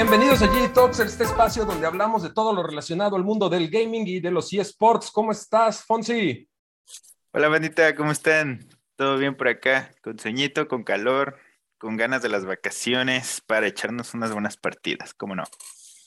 Bienvenidos 0.00 0.42
a 0.42 0.46
G-Talks, 0.46 1.00
este 1.00 1.24
espacio 1.24 1.64
donde 1.64 1.84
hablamos 1.84 2.22
de 2.22 2.30
todo 2.30 2.52
lo 2.52 2.62
relacionado 2.62 3.16
al 3.16 3.24
mundo 3.24 3.48
del 3.48 3.68
gaming 3.68 4.06
y 4.06 4.20
de 4.20 4.30
los 4.30 4.52
eSports. 4.52 5.10
¿Cómo 5.10 5.32
estás, 5.32 5.82
Fonsi? 5.82 6.48
Hola, 7.32 7.48
bandita, 7.48 7.92
¿cómo 7.96 8.12
están? 8.12 8.64
¿Todo 8.94 9.18
bien 9.18 9.36
por 9.36 9.48
acá? 9.48 9.90
Con 10.00 10.16
sueñito, 10.16 10.68
con 10.68 10.84
calor, 10.84 11.40
con 11.78 11.96
ganas 11.96 12.22
de 12.22 12.28
las 12.28 12.44
vacaciones 12.44 13.42
para 13.44 13.66
echarnos 13.66 14.14
unas 14.14 14.32
buenas 14.32 14.56
partidas, 14.56 15.14
¿cómo 15.14 15.34
no? 15.34 15.42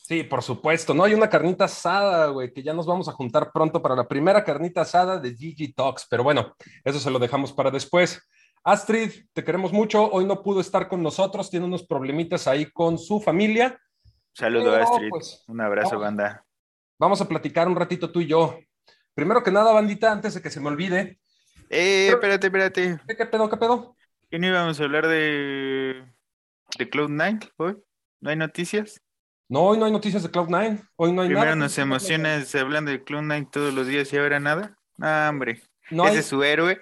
Sí, 0.08 0.24
por 0.24 0.42
supuesto, 0.42 0.94
¿no? 0.94 1.04
Hay 1.04 1.14
una 1.14 1.30
carnita 1.30 1.66
asada, 1.66 2.28
güey, 2.28 2.54
que 2.54 2.64
ya 2.64 2.74
nos 2.74 2.86
vamos 2.86 3.10
a 3.10 3.12
juntar 3.12 3.52
pronto 3.52 3.82
para 3.82 3.98
la 3.98 4.08
primera 4.08 4.46
carnita 4.46 4.84
asada 4.84 5.20
de 5.20 5.32
GG 5.32 5.76
Talks, 5.76 6.08
pero 6.10 6.24
bueno, 6.24 6.56
eso 6.86 6.98
se 6.98 7.12
lo 7.12 7.20
dejamos 7.20 7.52
para 7.52 7.70
después. 7.70 8.22
Astrid, 8.64 9.26
te 9.34 9.44
queremos 9.44 9.74
mucho. 9.74 10.10
Hoy 10.12 10.26
no 10.26 10.44
pudo 10.44 10.62
estar 10.62 10.88
con 10.88 11.02
nosotros, 11.02 11.50
tiene 11.50 11.66
unos 11.66 11.84
problemitas 11.84 12.48
ahí 12.48 12.66
con 12.72 12.98
su 12.98 13.20
familia. 13.20 13.80
Saludo, 14.34 14.76
Astrid. 14.76 15.10
Pues, 15.10 15.44
un 15.48 15.62
abrazo, 15.62 16.00
banda. 16.00 16.46
Vamos 17.00 17.20
a 17.22 17.28
platicar 17.28 17.68
un 17.68 17.76
ratito 17.76 18.12
tú 18.12 18.22
y 18.22 18.28
yo. 18.28 18.60
Primero 19.14 19.44
que 19.44 19.52
nada, 19.52 19.74
bandita, 19.74 20.12
antes 20.12 20.36
de 20.36 20.42
que 20.42 20.50
se 20.50 20.60
me 20.60 20.68
olvide. 20.68 21.20
Eh, 21.70 22.10
espérate, 22.10 22.48
espérate. 22.48 23.00
¿Qué, 23.08 23.26
pedo, 23.26 23.50
qué 23.50 23.58
pedo? 23.58 23.96
¿Qué 24.30 24.40
no 24.40 24.48
íbamos 24.48 24.80
a 24.80 24.84
hablar 24.84 25.08
de, 25.08 26.06
de 26.78 26.90
Cloud9 26.90 27.52
hoy? 27.58 27.78
¿No 28.22 28.30
hay 28.30 28.36
noticias? 28.36 29.02
No, 29.50 29.64
hoy 29.64 29.78
no 29.78 29.86
hay 29.86 29.92
noticias 29.92 30.24
de 30.24 30.32
Cloud9. 30.32 30.88
Hoy 30.96 31.12
no 31.12 31.24
hay 31.24 31.28
Primero 31.30 31.46
nada. 31.48 31.56
nos 31.58 31.78
emociona 31.78 32.42
hablando 32.60 32.92
de 32.92 33.04
Cloud9 33.04 33.50
todos 33.52 33.74
los 33.74 33.88
días 33.88 34.14
y 34.14 34.18
ahora 34.18 34.40
nada. 34.40 34.78
Ah, 35.00 35.28
hombre. 35.30 35.62
Ese 35.90 36.20
es 36.20 36.26
su 36.28 36.44
héroe. 36.44 36.80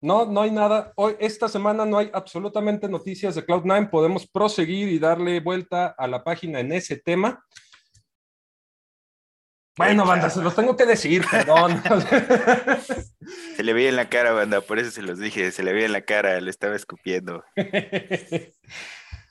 No, 0.00 0.26
no 0.26 0.42
hay 0.42 0.50
nada. 0.50 0.92
Hoy, 0.96 1.16
esta 1.18 1.48
semana 1.48 1.84
no 1.84 1.98
hay 1.98 2.10
absolutamente 2.12 2.88
noticias 2.88 3.34
de 3.34 3.46
Cloud9. 3.46 3.90
Podemos 3.90 4.26
proseguir 4.26 4.88
y 4.88 4.98
darle 4.98 5.40
vuelta 5.40 5.94
a 5.96 6.06
la 6.06 6.22
página 6.22 6.60
en 6.60 6.72
ese 6.72 6.96
tema. 6.96 7.42
Bueno, 9.76 10.06
banda, 10.06 10.30
se 10.30 10.40
los 10.40 10.54
tengo 10.54 10.74
que 10.74 10.86
decir, 10.86 11.22
perdón. 11.30 11.82
se 13.56 13.62
le 13.62 13.72
veía 13.74 13.90
en 13.90 13.96
la 13.96 14.08
cara, 14.08 14.32
banda, 14.32 14.62
por 14.62 14.78
eso 14.78 14.90
se 14.90 15.02
los 15.02 15.18
dije, 15.18 15.52
se 15.52 15.62
le 15.62 15.72
veía 15.74 15.86
en 15.86 15.92
la 15.92 16.02
cara, 16.02 16.40
le 16.40 16.50
estaba 16.50 16.76
escupiendo. 16.76 17.44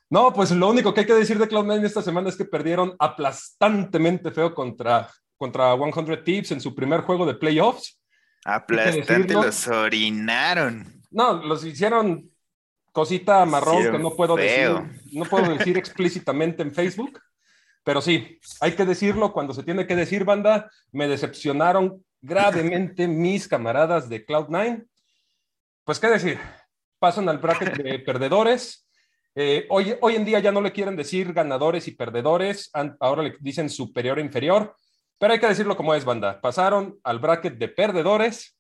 No, 0.07 0.31
pues 0.31 0.51
lo 0.51 0.69
único 0.69 0.93
que 0.93 1.01
hay 1.01 1.05
que 1.07 1.13
decir 1.13 1.39
de 1.39 1.49
Cloud9 1.49 1.83
esta 1.83 2.01
semana 2.01 2.29
es 2.29 2.37
que 2.37 2.45
perdieron 2.45 2.95
aplastantemente 2.99 4.31
feo 4.31 4.53
contra, 4.53 5.09
contra 5.35 5.75
100 5.75 6.23
Tips 6.23 6.51
en 6.51 6.61
su 6.61 6.75
primer 6.75 7.01
juego 7.01 7.25
de 7.25 7.33
playoffs. 7.33 7.99
Aplastante, 8.45 9.33
los 9.33 9.67
orinaron. 9.67 11.01
No, 11.09 11.43
los 11.43 11.65
hicieron 11.65 12.29
cosita 12.91 13.43
marrón 13.45 13.91
que 13.91 13.99
no 13.99 14.15
puedo 14.15 14.35
decir, 14.35 14.69
no 15.11 15.25
puedo 15.25 15.53
decir 15.57 15.77
explícitamente 15.77 16.61
en 16.61 16.73
Facebook, 16.73 17.19
pero 17.83 18.01
sí, 18.01 18.39
hay 18.61 18.73
que 18.73 18.85
decirlo 18.85 19.33
cuando 19.33 19.53
se 19.53 19.63
tiene 19.63 19.87
que 19.87 19.95
decir, 19.95 20.23
banda, 20.25 20.69
me 20.91 21.07
decepcionaron 21.07 22.05
gravemente 22.21 23.07
mis 23.07 23.47
camaradas 23.47 24.07
de 24.09 24.25
Cloud9. 24.25 24.85
Pues 25.83 25.99
qué 25.99 26.07
decir, 26.07 26.39
pasan 26.99 27.27
al 27.27 27.39
bracket 27.39 27.75
de 27.75 27.99
perdedores. 28.05 28.87
Eh, 29.33 29.65
hoy, 29.69 29.95
hoy 30.01 30.15
en 30.15 30.23
día 30.23 30.39
ya 30.39 30.51
no 30.51 30.61
le 30.61 30.71
quieren 30.71 30.95
decir 30.95 31.33
ganadores 31.33 31.87
y 31.87 31.91
perdedores, 31.95 32.71
ahora 32.99 33.23
le 33.23 33.35
dicen 33.39 33.69
superior 33.69 34.19
e 34.19 34.21
inferior. 34.21 34.75
Pero 35.17 35.33
hay 35.33 35.39
que 35.39 35.47
decirlo 35.47 35.77
como 35.77 35.93
es, 35.93 36.03
banda. 36.03 36.41
Pasaron 36.41 36.99
al 37.03 37.19
bracket 37.19 37.57
de 37.57 37.69
perdedores. 37.69 38.57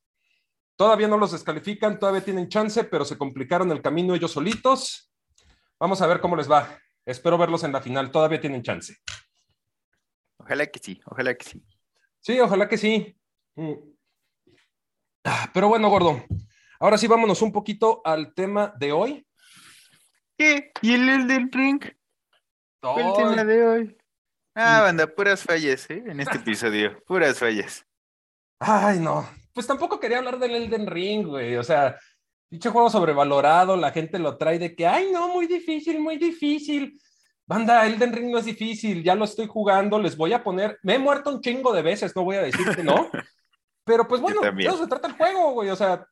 Todavía 0.75 1.07
no 1.07 1.17
los 1.17 1.31
descalifican, 1.31 1.99
todavía 1.99 2.23
tienen 2.23 2.49
chance, 2.49 2.83
pero 2.83 3.05
se 3.05 3.17
complicaron 3.17 3.71
el 3.71 3.81
camino 3.81 4.13
ellos 4.13 4.31
solitos. 4.31 5.11
Vamos 5.79 6.01
a 6.01 6.07
ver 6.07 6.19
cómo 6.19 6.35
les 6.35 6.49
va. 6.49 6.79
Espero 7.05 7.37
verlos 7.37 7.63
en 7.63 7.71
la 7.71 7.81
final. 7.81 8.11
Todavía 8.11 8.41
tienen 8.41 8.63
chance. 8.63 8.97
Ojalá 10.37 10.65
que 10.67 10.79
sí, 10.79 11.01
ojalá 11.05 11.35
que 11.35 11.45
sí. 11.45 11.63
Sí, 12.19 12.39
ojalá 12.39 12.67
que 12.67 12.77
sí. 12.77 13.17
Mm. 13.55 13.73
Ah, 15.23 15.49
pero 15.53 15.67
bueno, 15.67 15.89
gordo. 15.89 16.23
Ahora 16.79 16.97
sí, 16.97 17.07
vámonos 17.07 17.41
un 17.41 17.51
poquito 17.51 18.01
al 18.03 18.33
tema 18.33 18.73
de 18.77 18.91
hoy. 18.91 19.27
¿Qué? 20.37 20.71
¿Y 20.81 20.93
el 20.93 21.27
del 21.27 21.51
Ring? 21.51 21.83
El 22.81 23.13
tema 23.15 23.43
de 23.43 23.67
hoy. 23.67 23.97
Ah, 24.55 24.81
banda, 24.81 25.05
puras 25.05 25.43
fallas, 25.43 25.89
¿eh? 25.89 26.01
En 26.07 26.19
este 26.21 26.37
episodio, 26.37 26.97
puras 27.05 27.37
fallas. 27.37 27.85
Ay, 28.59 28.99
no. 28.99 29.29
Pues 29.53 29.67
tampoco 29.67 29.99
quería 29.99 30.19
hablar 30.19 30.39
del 30.39 30.55
Elden 30.55 30.87
Ring, 30.87 31.27
güey. 31.27 31.57
O 31.57 31.63
sea, 31.63 31.97
dicho 32.49 32.71
juego 32.71 32.89
sobrevalorado, 32.89 33.75
la 33.75 33.91
gente 33.91 34.17
lo 34.17 34.37
trae 34.37 34.57
de 34.57 34.73
que, 34.73 34.87
ay, 34.87 35.11
no, 35.11 35.27
muy 35.27 35.45
difícil, 35.45 35.99
muy 35.99 36.17
difícil. 36.17 36.97
Banda, 37.45 37.85
Elden 37.85 38.13
Ring 38.13 38.31
no 38.31 38.37
es 38.39 38.45
difícil, 38.45 39.03
ya 39.03 39.13
lo 39.13 39.25
estoy 39.25 39.47
jugando, 39.47 39.99
les 39.99 40.17
voy 40.17 40.33
a 40.33 40.43
poner, 40.43 40.79
me 40.81 40.95
he 40.95 40.99
muerto 40.99 41.29
un 41.29 41.41
chingo 41.41 41.73
de 41.73 41.83
veces, 41.83 42.15
no 42.15 42.23
voy 42.23 42.37
a 42.37 42.41
decir 42.41 42.67
que 42.75 42.83
no, 42.83 43.09
pero 43.83 44.07
pues 44.07 44.19
bueno, 44.19 44.41
de 44.41 44.63
eso 44.63 44.77
se 44.79 44.87
trata 44.87 45.07
el 45.07 45.13
juego, 45.13 45.51
güey, 45.51 45.69
o 45.69 45.75
sea, 45.75 46.07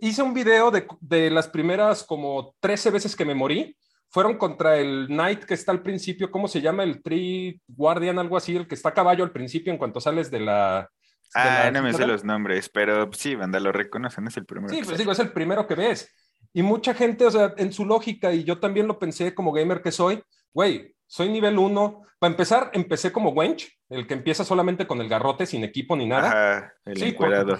hice 0.00 0.22
un 0.22 0.34
video 0.34 0.72
de, 0.72 0.88
de 1.00 1.30
las 1.30 1.46
primeras 1.46 2.02
como 2.02 2.56
13 2.58 2.90
veces 2.90 3.14
que 3.14 3.24
me 3.24 3.34
morí, 3.34 3.76
fueron 4.12 4.36
contra 4.36 4.76
el 4.76 5.06
Knight 5.06 5.44
que 5.44 5.54
está 5.54 5.72
al 5.72 5.82
principio, 5.82 6.30
¿cómo 6.30 6.46
se 6.46 6.60
llama? 6.60 6.84
El 6.84 7.02
Tree 7.02 7.60
Guardian, 7.66 8.18
algo 8.18 8.36
así, 8.36 8.54
el 8.54 8.68
que 8.68 8.74
está 8.74 8.90
a 8.90 8.94
caballo 8.94 9.24
al 9.24 9.32
principio 9.32 9.72
en 9.72 9.78
cuanto 9.78 10.00
sales 10.00 10.30
de 10.30 10.40
la... 10.40 10.88
ah, 11.34 11.70
no 11.72 11.82
me 11.82 11.94
sé 11.94 12.06
los 12.06 12.22
nombres, 12.22 12.68
pero 12.68 13.10
sí, 13.12 13.34
banda, 13.34 13.58
lo 13.58 13.72
reconocen, 13.72 14.26
es 14.26 14.36
el 14.36 14.44
primero. 14.44 14.72
Sí, 14.72 14.82
pues 14.84 14.98
digo, 14.98 15.12
es 15.12 15.18
el 15.18 15.32
primero 15.32 15.66
que 15.66 15.74
ves. 15.74 16.14
Y 16.52 16.62
mucha 16.62 16.92
gente, 16.92 17.24
o 17.24 17.30
sea, 17.30 17.54
en 17.56 17.72
su 17.72 17.86
lógica, 17.86 18.34
y 18.34 18.44
yo 18.44 18.60
también 18.60 18.86
lo 18.86 18.98
pensé 18.98 19.34
como 19.34 19.50
gamer 19.50 19.80
que 19.80 19.90
soy, 19.90 20.22
güey, 20.52 20.94
soy 21.12 21.28
nivel 21.28 21.58
1. 21.58 22.06
Para 22.18 22.30
empezar, 22.30 22.70
empecé 22.72 23.12
como 23.12 23.30
Wench, 23.30 23.70
el 23.90 24.06
que 24.06 24.14
empieza 24.14 24.44
solamente 24.44 24.86
con 24.86 24.98
el 25.02 25.10
garrote, 25.10 25.44
sin 25.44 25.62
equipo 25.62 25.94
ni 25.94 26.06
nada. 26.06 26.28
Ajá, 26.28 26.72
el 26.86 26.96
sí, 26.96 27.16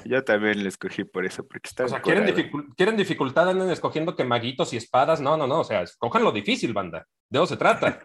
yo 0.06 0.24
también 0.24 0.62
le 0.62 0.70
escogí 0.70 1.04
por 1.04 1.26
eso, 1.26 1.46
porque 1.46 1.68
está. 1.68 1.84
O 1.84 1.88
sea, 1.88 2.00
quieren, 2.00 2.50
quieren, 2.74 2.96
dificultad 2.96 3.50
en 3.50 3.60
escogiendo 3.68 4.16
que 4.16 4.24
maguitos 4.24 4.72
y 4.72 4.78
espadas. 4.78 5.20
No, 5.20 5.36
no, 5.36 5.46
no. 5.46 5.60
O 5.60 5.64
sea, 5.64 5.82
escojan 5.82 6.24
lo 6.24 6.32
difícil, 6.32 6.72
banda. 6.72 7.06
De 7.28 7.38
eso 7.38 7.46
se 7.46 7.58
trata. 7.58 8.02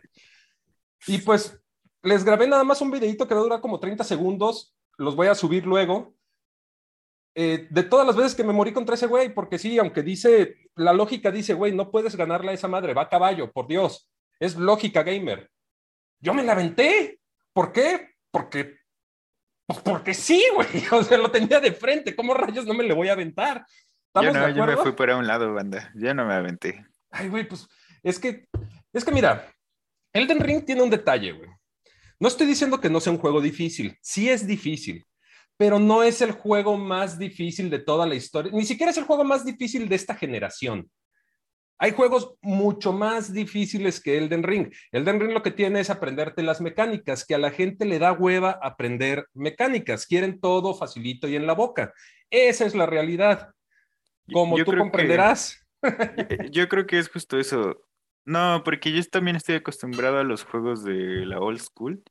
y 1.07 1.19
pues 1.19 1.57
les 2.01 2.25
grabé 2.25 2.45
nada 2.45 2.65
más 2.65 2.81
un 2.81 2.91
videito 2.91 3.25
que 3.25 3.33
va 3.33 3.39
a 3.39 3.43
durar 3.43 3.61
como 3.61 3.79
30 3.79 4.03
segundos. 4.03 4.75
Los 4.97 5.15
voy 5.15 5.27
a 5.27 5.35
subir 5.35 5.65
luego. 5.65 6.13
Eh, 7.35 7.67
de 7.69 7.83
todas 7.83 8.05
las 8.05 8.17
veces 8.17 8.35
que 8.35 8.43
me 8.43 8.51
morí 8.51 8.73
contra 8.73 8.95
ese 8.95 9.07
güey, 9.07 9.33
porque 9.33 9.59
sí, 9.59 9.79
aunque 9.79 10.03
dice, 10.03 10.55
la 10.75 10.91
lógica 10.91 11.31
dice, 11.31 11.53
güey, 11.53 11.71
no 11.71 11.89
puedes 11.89 12.17
ganarle 12.17 12.51
a 12.51 12.55
esa 12.55 12.67
madre, 12.67 12.93
va 12.93 13.03
a 13.03 13.09
caballo, 13.09 13.49
por 13.53 13.67
Dios. 13.67 14.09
Es 14.39 14.55
lógica 14.55 15.03
gamer. 15.03 15.49
Yo 16.19 16.33
me 16.33 16.43
la 16.43 16.53
aventé. 16.53 17.19
¿Por 17.53 17.71
qué? 17.71 18.15
Porque, 18.31 18.79
pues 19.65 19.79
porque 19.79 20.13
sí, 20.13 20.43
güey. 20.53 20.67
O 20.91 21.03
sea, 21.03 21.17
lo 21.17 21.31
tenía 21.31 21.59
de 21.59 21.71
frente. 21.71 22.15
¿Cómo 22.15 22.33
rayos 22.33 22.65
no 22.65 22.73
me 22.73 22.83
le 22.83 22.93
voy 22.93 23.09
a 23.09 23.13
aventar? 23.13 23.65
Yo 24.15 24.33
no, 24.33 24.49
yo 24.49 24.65
me 24.65 24.77
fui 24.77 24.93
por 24.93 25.09
un 25.09 25.27
lado, 25.27 25.53
banda. 25.53 25.91
Yo 25.95 26.13
no 26.13 26.25
me 26.25 26.33
aventé. 26.33 26.85
Ay, 27.11 27.29
güey, 27.29 27.47
pues 27.47 27.67
es 28.03 28.19
que, 28.19 28.47
es 28.93 29.05
que 29.05 29.11
mira, 29.11 29.51
Elden 30.13 30.39
Ring 30.39 30.65
tiene 30.65 30.81
un 30.81 30.89
detalle, 30.89 31.33
güey. 31.33 31.49
No 32.19 32.27
estoy 32.27 32.47
diciendo 32.47 32.81
que 32.81 32.89
no 32.89 32.99
sea 32.99 33.13
un 33.13 33.19
juego 33.19 33.41
difícil. 33.41 33.97
Sí 34.01 34.29
es 34.29 34.47
difícil, 34.47 35.05
pero 35.55 35.79
no 35.79 36.03
es 36.03 36.21
el 36.21 36.31
juego 36.31 36.77
más 36.77 37.19
difícil 37.19 37.69
de 37.69 37.79
toda 37.79 38.05
la 38.07 38.15
historia. 38.15 38.51
Ni 38.51 38.65
siquiera 38.65 38.91
es 38.91 38.97
el 38.97 39.03
juego 39.03 39.23
más 39.23 39.45
difícil 39.45 39.87
de 39.87 39.95
esta 39.95 40.15
generación. 40.15 40.89
Hay 41.79 41.91
juegos 41.91 42.35
mucho 42.41 42.91
más 42.91 43.31
difíciles 43.31 44.01
que 44.01 44.17
Elden 44.17 44.43
Ring. 44.43 44.73
Elden 44.91 45.19
Ring 45.19 45.31
lo 45.31 45.43
que 45.43 45.51
tiene 45.51 45.79
es 45.79 45.89
aprenderte 45.89 46.41
las 46.41 46.59
mecánicas, 46.59 47.25
que 47.25 47.35
a 47.35 47.37
la 47.37 47.51
gente 47.51 47.85
le 47.85 47.99
da 47.99 48.13
hueva 48.13 48.59
aprender 48.61 49.27
mecánicas. 49.33 50.07
Quieren 50.07 50.39
todo 50.39 50.73
facilito 50.73 51.27
y 51.27 51.35
en 51.35 51.45
la 51.45 51.53
boca. 51.53 51.93
Esa 52.31 52.65
es 52.65 52.73
la 52.73 52.87
realidad. 52.87 53.51
Como 54.31 54.57
tú 54.63 54.75
comprenderás. 54.75 55.65
yo 56.51 56.67
creo 56.67 56.87
que 56.87 56.97
es 56.97 57.09
justo 57.09 57.39
eso. 57.39 57.79
No, 58.25 58.61
porque 58.65 58.91
yo 58.91 59.01
también 59.05 59.37
estoy 59.37 59.55
acostumbrado 59.55 60.17
a 60.17 60.23
los 60.23 60.43
juegos 60.43 60.83
de 60.83 61.25
la 61.25 61.39
old 61.39 61.59
school. 61.59 62.03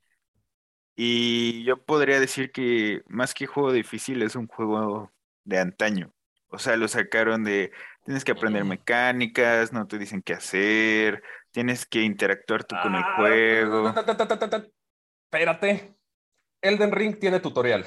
Y 0.94 1.62
yo 1.64 1.84
podría 1.84 2.18
decir 2.20 2.52
que 2.52 3.02
más 3.06 3.34
que 3.34 3.46
juego 3.46 3.72
difícil 3.72 4.22
es 4.22 4.34
un 4.34 4.46
juego 4.46 5.12
de 5.44 5.58
antaño. 5.58 6.14
O 6.48 6.58
sea, 6.58 6.76
lo 6.76 6.88
sacaron 6.88 7.44
de 7.44 7.70
Tienes 8.06 8.24
que 8.24 8.32
aprender 8.32 8.64
mecánicas, 8.64 9.72
no 9.72 9.86
te 9.88 9.98
dicen 9.98 10.22
qué 10.22 10.34
hacer, 10.34 11.22
tienes 11.50 11.84
que 11.86 12.02
interactuar 12.02 12.62
tú 12.62 12.76
con 12.80 12.94
el 12.94 13.02
ah, 13.04 13.14
juego. 13.16 13.92
Espérate. 15.24 15.96
Elden 16.62 16.92
Ring 16.92 17.18
tiene 17.18 17.40
tutorial. 17.40 17.84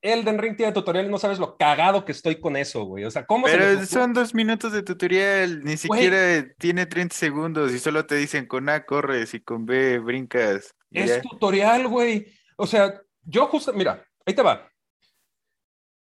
Elden 0.00 0.38
Ring 0.38 0.56
tiene 0.56 0.72
tutorial, 0.72 1.10
no 1.10 1.18
sabes 1.18 1.40
lo 1.40 1.56
cagado 1.56 2.04
que 2.04 2.12
estoy 2.12 2.38
con 2.40 2.56
eso, 2.56 2.84
güey. 2.84 3.04
O 3.04 3.10
sea, 3.10 3.26
¿cómo 3.26 3.46
Pero 3.46 3.84
son 3.84 4.12
dos 4.12 4.32
minutos 4.32 4.70
de 4.72 4.84
tutorial, 4.84 5.64
ni 5.64 5.76
siquiera 5.76 6.46
tiene 6.58 6.86
30 6.86 7.16
segundos 7.16 7.72
y 7.72 7.80
solo 7.80 8.06
te 8.06 8.14
dicen 8.14 8.46
con 8.46 8.68
A 8.68 8.84
corres 8.84 9.34
y 9.34 9.40
con 9.40 9.66
B 9.66 9.98
brincas. 9.98 10.72
Es 10.92 11.20
tutorial, 11.20 11.88
güey. 11.88 12.26
O 12.56 12.66
sea, 12.66 13.00
yo 13.22 13.46
justo, 13.48 13.72
mira, 13.72 14.06
ahí 14.24 14.34
te 14.34 14.42
va. 14.42 14.70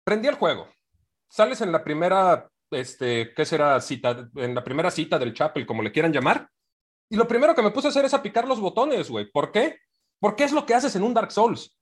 Prendí 0.04 0.28
el 0.28 0.34
juego. 0.34 0.68
Sales 1.30 1.62
en 1.62 1.72
la 1.72 1.82
primera 1.82 2.51
este, 2.72 3.32
¿qué 3.34 3.44
será? 3.44 3.80
Cita, 3.80 4.28
en 4.36 4.54
la 4.54 4.64
primera 4.64 4.90
cita 4.90 5.18
del 5.18 5.34
Chapel, 5.34 5.66
como 5.66 5.82
le 5.82 5.92
quieran 5.92 6.12
llamar. 6.12 6.48
Y 7.10 7.16
lo 7.16 7.28
primero 7.28 7.54
que 7.54 7.62
me 7.62 7.70
puse 7.70 7.88
a 7.88 7.90
hacer 7.90 8.04
es 8.04 8.14
a 8.14 8.22
picar 8.22 8.48
los 8.48 8.60
botones, 8.60 9.10
güey. 9.10 9.30
¿Por 9.30 9.52
qué? 9.52 9.78
Porque 10.18 10.44
es 10.44 10.52
lo 10.52 10.64
que 10.66 10.74
haces 10.74 10.96
en 10.96 11.02
un 11.02 11.14
Dark 11.14 11.32
Souls. 11.32 11.76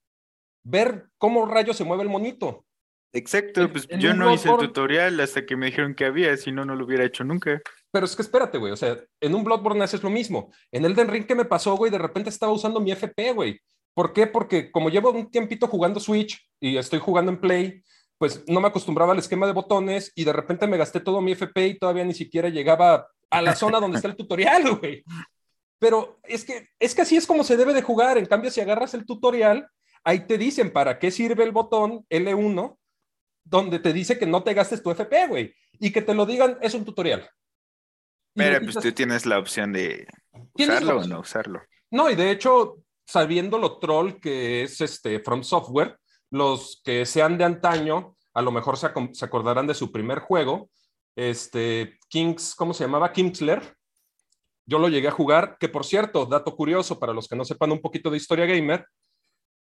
Ver 0.63 1.07
cómo 1.17 1.45
rayo 1.45 1.73
se 1.73 1.83
mueve 1.83 2.03
el 2.03 2.09
monito. 2.09 2.65
Exacto, 3.13 3.69
pues 3.69 3.87
yo 3.99 4.13
no 4.13 4.33
hice 4.33 4.49
el 4.49 4.57
tutorial 4.57 5.19
hasta 5.19 5.45
que 5.45 5.57
me 5.57 5.65
dijeron 5.65 5.95
que 5.95 6.05
había, 6.05 6.35
si 6.37 6.51
no, 6.51 6.63
no 6.63 6.75
lo 6.75 6.85
hubiera 6.85 7.03
hecho 7.03 7.25
nunca. 7.25 7.61
Pero 7.91 8.05
es 8.05 8.15
que 8.15 8.21
espérate, 8.21 8.57
güey, 8.57 8.71
o 8.71 8.77
sea, 8.77 8.97
en 9.19 9.35
un 9.35 9.43
Bloodborne 9.43 9.83
haces 9.83 10.01
lo 10.01 10.09
mismo. 10.09 10.51
En 10.71 10.85
el 10.85 10.95
Den 10.95 11.09
Ring 11.09 11.25
que 11.25 11.35
me 11.35 11.43
pasó, 11.43 11.75
güey, 11.75 11.91
de 11.91 11.97
repente 11.97 12.29
estaba 12.29 12.53
usando 12.53 12.79
mi 12.79 12.91
FP, 12.91 13.33
güey. 13.33 13.59
¿Por 13.93 14.13
qué? 14.13 14.27
Porque 14.27 14.71
como 14.71 14.89
llevo 14.89 15.11
un 15.11 15.29
tiempito 15.29 15.67
jugando 15.67 15.99
Switch 15.99 16.41
y 16.59 16.77
estoy 16.77 16.99
jugando 16.99 17.31
en 17.31 17.41
Play, 17.41 17.83
pues 18.21 18.43
no 18.47 18.61
me 18.61 18.67
acostumbraba 18.67 19.13
al 19.13 19.17
esquema 19.17 19.47
de 19.47 19.51
botones 19.51 20.11
y 20.13 20.25
de 20.25 20.31
repente 20.31 20.67
me 20.67 20.77
gasté 20.77 20.99
todo 20.99 21.21
mi 21.21 21.31
FP 21.31 21.65
y 21.65 21.79
todavía 21.79 22.03
ni 22.03 22.13
siquiera 22.13 22.49
llegaba 22.49 23.07
a 23.31 23.41
la 23.41 23.55
zona 23.55 23.79
donde 23.79 23.95
está 23.95 24.09
el 24.09 24.15
tutorial, 24.15 24.75
güey. 24.77 25.03
Pero 25.79 26.19
es 26.21 26.45
que, 26.45 26.69
es 26.77 26.93
que 26.93 27.01
así 27.01 27.17
es 27.17 27.25
como 27.25 27.43
se 27.43 27.57
debe 27.57 27.73
de 27.73 27.81
jugar. 27.81 28.19
En 28.19 28.27
cambio, 28.27 28.51
si 28.51 28.61
agarras 28.61 28.93
el 28.93 29.07
tutorial, 29.07 29.67
ahí 30.03 30.27
te 30.27 30.37
dicen 30.37 30.71
para 30.71 30.99
qué 30.99 31.09
sirve 31.09 31.43
el 31.43 31.51
botón 31.51 32.05
L1 32.11 32.77
donde 33.43 33.79
te 33.79 33.91
dice 33.91 34.19
que 34.19 34.27
no 34.27 34.43
te 34.43 34.53
gastes 34.53 34.83
tu 34.83 34.91
FP, 34.91 35.25
güey, 35.25 35.55
y 35.79 35.91
que 35.91 36.03
te 36.03 36.13
lo 36.13 36.27
digan, 36.27 36.59
es 36.61 36.75
un 36.75 36.85
tutorial. 36.85 37.27
Pero 38.35 38.63
pues 38.63 38.75
tú 38.75 38.91
tienes 38.91 39.25
la 39.25 39.39
opción 39.39 39.73
de 39.73 40.05
usarlo 40.53 40.99
o 40.99 41.07
no 41.07 41.21
usarlo. 41.21 41.63
No, 41.89 42.07
y 42.11 42.15
de 42.15 42.29
hecho, 42.29 42.83
sabiendo 43.03 43.57
lo 43.57 43.79
troll 43.79 44.19
que 44.21 44.61
es 44.61 44.79
este 44.79 45.21
From 45.21 45.43
Software, 45.43 45.97
los 46.31 46.81
que 46.83 47.05
sean 47.05 47.37
de 47.37 47.43
antaño, 47.43 48.15
a 48.33 48.41
lo 48.41 48.51
mejor 48.51 48.77
se, 48.77 48.89
se 49.13 49.25
acordarán 49.25 49.67
de 49.67 49.73
su 49.73 49.91
primer 49.91 50.19
juego, 50.19 50.69
este 51.15 51.99
Kings, 52.07 52.55
¿cómo 52.55 52.73
se 52.73 52.85
llamaba? 52.85 53.11
Kingsler. 53.11 53.75
Yo 54.65 54.79
lo 54.79 54.87
llegué 54.87 55.09
a 55.09 55.11
jugar, 55.11 55.57
que 55.59 55.69
por 55.69 55.85
cierto, 55.85 56.25
dato 56.25 56.55
curioso 56.55 56.99
para 56.99 57.13
los 57.13 57.27
que 57.27 57.35
no 57.35 57.43
sepan 57.43 57.71
un 57.71 57.81
poquito 57.81 58.09
de 58.09 58.17
historia 58.17 58.45
gamer, 58.45 58.85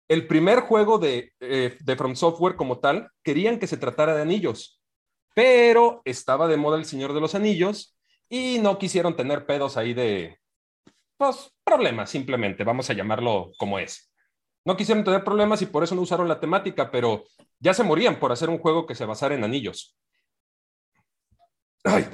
el 0.08 0.26
primer 0.26 0.60
juego 0.60 0.98
de, 0.98 1.32
eh, 1.40 1.76
de 1.80 1.96
From 1.96 2.16
Software 2.16 2.56
como 2.56 2.78
tal, 2.78 3.10
querían 3.22 3.58
que 3.58 3.66
se 3.66 3.76
tratara 3.76 4.14
de 4.14 4.22
anillos, 4.22 4.82
pero 5.34 6.02
estaba 6.04 6.48
de 6.48 6.56
moda 6.56 6.78
el 6.78 6.84
Señor 6.84 7.12
de 7.12 7.20
los 7.20 7.34
Anillos 7.34 7.96
y 8.28 8.58
no 8.58 8.78
quisieron 8.78 9.16
tener 9.16 9.46
pedos 9.46 9.76
ahí 9.76 9.94
de, 9.94 10.38
pues, 11.16 11.54
problemas, 11.62 12.10
simplemente, 12.10 12.64
vamos 12.64 12.88
a 12.90 12.94
llamarlo 12.94 13.52
como 13.58 13.78
es. 13.78 14.07
No 14.68 14.76
quisieron 14.76 15.02
tener 15.02 15.24
problemas 15.24 15.62
y 15.62 15.66
por 15.66 15.82
eso 15.82 15.94
no 15.94 16.02
usaron 16.02 16.28
la 16.28 16.38
temática, 16.38 16.90
pero 16.90 17.24
ya 17.58 17.72
se 17.72 17.82
morían 17.82 18.20
por 18.20 18.32
hacer 18.32 18.50
un 18.50 18.58
juego 18.58 18.84
que 18.84 18.94
se 18.94 19.06
basara 19.06 19.34
en 19.34 19.42
anillos. 19.42 19.96
Ay. 21.84 22.06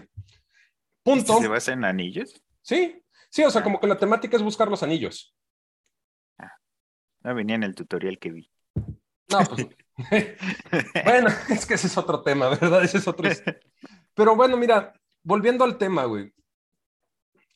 Punto. 1.03 1.41
¿Se 1.41 1.49
basa 1.49 1.73
en 1.73 1.85
anillos? 1.85 2.41
Sí, 2.63 3.03
sí, 3.29 3.43
o 3.43 3.51
sea, 3.51 3.65
como 3.65 3.81
que 3.81 3.89
la 3.89 3.99
temática 3.99 4.37
es 4.37 4.43
buscar 4.45 4.69
los 4.69 4.85
anillos. 4.85 5.35
No 7.23 7.35
venía 7.35 7.57
en 7.57 7.65
el 7.65 7.75
tutorial 7.75 8.21
que 8.21 8.31
vi. 8.31 8.49
No, 8.77 9.39
pues. 9.49 9.67
bueno, 11.05 11.31
es 11.51 11.67
que 11.67 11.75
ese 11.75 11.89
es 11.89 11.99
otro 11.99 12.23
tema, 12.23 12.51
¿verdad? 12.51 12.85
Ese 12.85 12.99
es 12.99 13.09
otro. 13.09 13.29
Pero 14.15 14.37
bueno, 14.37 14.57
mira, 14.57 14.93
volviendo 15.25 15.65
al 15.65 15.77
tema, 15.77 16.05
güey. 16.05 16.33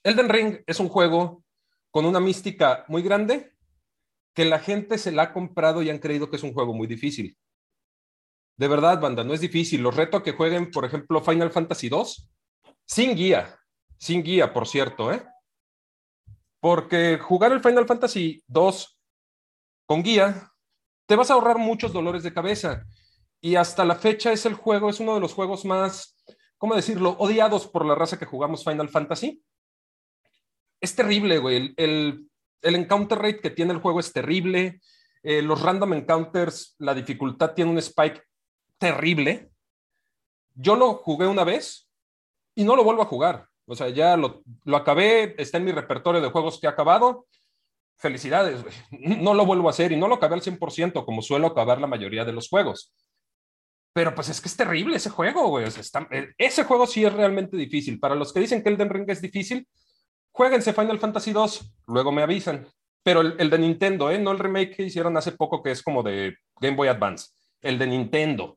Elden 0.02 0.28
Ring 0.28 0.58
es 0.66 0.80
un 0.80 0.88
juego 0.88 1.44
con 1.92 2.04
una 2.04 2.18
mística 2.18 2.84
muy 2.88 3.02
grande 3.02 3.56
que 4.38 4.44
la 4.44 4.60
gente 4.60 4.98
se 4.98 5.10
la 5.10 5.24
ha 5.24 5.32
comprado 5.32 5.82
y 5.82 5.90
han 5.90 5.98
creído 5.98 6.30
que 6.30 6.36
es 6.36 6.44
un 6.44 6.52
juego 6.52 6.72
muy 6.72 6.86
difícil. 6.86 7.36
De 8.56 8.68
verdad, 8.68 9.00
banda, 9.00 9.24
no 9.24 9.34
es 9.34 9.40
difícil. 9.40 9.82
Los 9.82 9.96
reto 9.96 10.16
a 10.16 10.22
que 10.22 10.30
jueguen, 10.30 10.70
por 10.70 10.84
ejemplo, 10.84 11.20
Final 11.20 11.50
Fantasy 11.50 11.88
II 11.88 12.04
sin 12.86 13.16
guía. 13.16 13.58
Sin 13.98 14.22
guía, 14.22 14.52
por 14.54 14.68
cierto, 14.68 15.12
¿eh? 15.12 15.26
Porque 16.60 17.18
jugar 17.18 17.50
el 17.50 17.60
Final 17.60 17.84
Fantasy 17.88 18.44
II 18.46 18.70
con 19.86 20.04
guía, 20.04 20.52
te 21.06 21.16
vas 21.16 21.32
a 21.32 21.34
ahorrar 21.34 21.58
muchos 21.58 21.92
dolores 21.92 22.22
de 22.22 22.32
cabeza. 22.32 22.84
Y 23.40 23.56
hasta 23.56 23.84
la 23.84 23.96
fecha 23.96 24.30
es 24.30 24.46
el 24.46 24.54
juego, 24.54 24.88
es 24.88 25.00
uno 25.00 25.16
de 25.16 25.20
los 25.20 25.34
juegos 25.34 25.64
más, 25.64 26.16
¿cómo 26.58 26.76
decirlo?, 26.76 27.16
odiados 27.18 27.66
por 27.66 27.84
la 27.84 27.96
raza 27.96 28.20
que 28.20 28.26
jugamos 28.26 28.62
Final 28.62 28.88
Fantasy. 28.88 29.42
Es 30.80 30.94
terrible, 30.94 31.38
güey. 31.38 31.74
El, 31.76 32.30
encounter 32.62 33.18
rate 33.18 33.40
que 33.40 33.50
tiene 33.50 33.72
el 33.72 33.80
juego 33.80 34.00
es 34.00 34.12
terrible. 34.12 34.80
Eh, 35.22 35.42
los 35.42 35.62
random 35.62 35.94
encounters, 35.94 36.76
la 36.78 36.94
dificultad 36.94 37.54
tiene 37.54 37.70
un 37.70 37.78
spike 37.78 38.22
terrible. 38.78 39.50
Yo 40.54 40.76
lo 40.76 40.94
jugué 40.94 41.26
una 41.26 41.44
vez 41.44 41.88
y 42.54 42.64
no 42.64 42.76
lo 42.76 42.84
vuelvo 42.84 43.02
a 43.02 43.06
jugar. 43.06 43.46
O 43.66 43.74
sea, 43.74 43.88
ya 43.88 44.16
lo, 44.16 44.42
lo 44.64 44.76
acabé, 44.76 45.34
está 45.40 45.58
en 45.58 45.64
mi 45.64 45.72
repertorio 45.72 46.20
de 46.20 46.30
juegos 46.30 46.58
que 46.58 46.66
he 46.66 46.70
acabado 46.70 47.26
felicidades, 47.98 48.64
no 48.90 49.34
lo 49.34 49.44
vuelvo 49.44 49.68
a 49.68 49.70
hacer 49.70 49.92
y 49.92 49.96
no 49.96 50.08
lo 50.08 50.14
acabé 50.14 50.34
al 50.34 50.42
100% 50.42 51.04
como 51.04 51.20
suelo 51.20 51.48
acabar 51.48 51.80
la 51.80 51.86
mayoría 51.86 52.24
de 52.24 52.32
los 52.32 52.48
juegos. 52.48 52.94
Pero 53.92 54.14
pues 54.14 54.28
es 54.28 54.40
que 54.40 54.48
es 54.48 54.56
terrible 54.56 54.96
ese 54.96 55.10
juego, 55.10 55.48
güey. 55.48 55.66
Eh, 55.66 56.28
ese 56.38 56.64
juego 56.64 56.86
sí 56.86 57.04
es 57.04 57.12
realmente 57.12 57.56
difícil. 57.56 57.98
Para 57.98 58.14
los 58.14 58.32
que 58.32 58.40
dicen 58.40 58.62
que 58.62 58.68
Elden 58.68 58.90
Ring 58.90 59.10
es 59.10 59.20
difícil, 59.20 59.66
jueguense 60.38 60.72
Final 60.72 61.00
Fantasy 61.00 61.32
2, 61.32 61.74
luego 61.88 62.12
me 62.12 62.22
avisan. 62.22 62.64
Pero 63.02 63.22
el, 63.22 63.50
de 63.50 63.58
Nintendo, 63.58 64.08
¿eh? 64.08 64.20
No 64.20 64.30
el 64.30 64.38
remake 64.38 64.76
que 64.76 64.82
hicieron 64.84 65.16
hace 65.16 65.32
poco 65.32 65.64
que 65.64 65.72
es 65.72 65.82
como 65.82 66.04
de 66.04 66.36
Game 66.60 66.76
Boy 66.76 66.86
Advance. 66.86 67.32
El 67.60 67.76
de 67.76 67.88
Nintendo. 67.88 68.56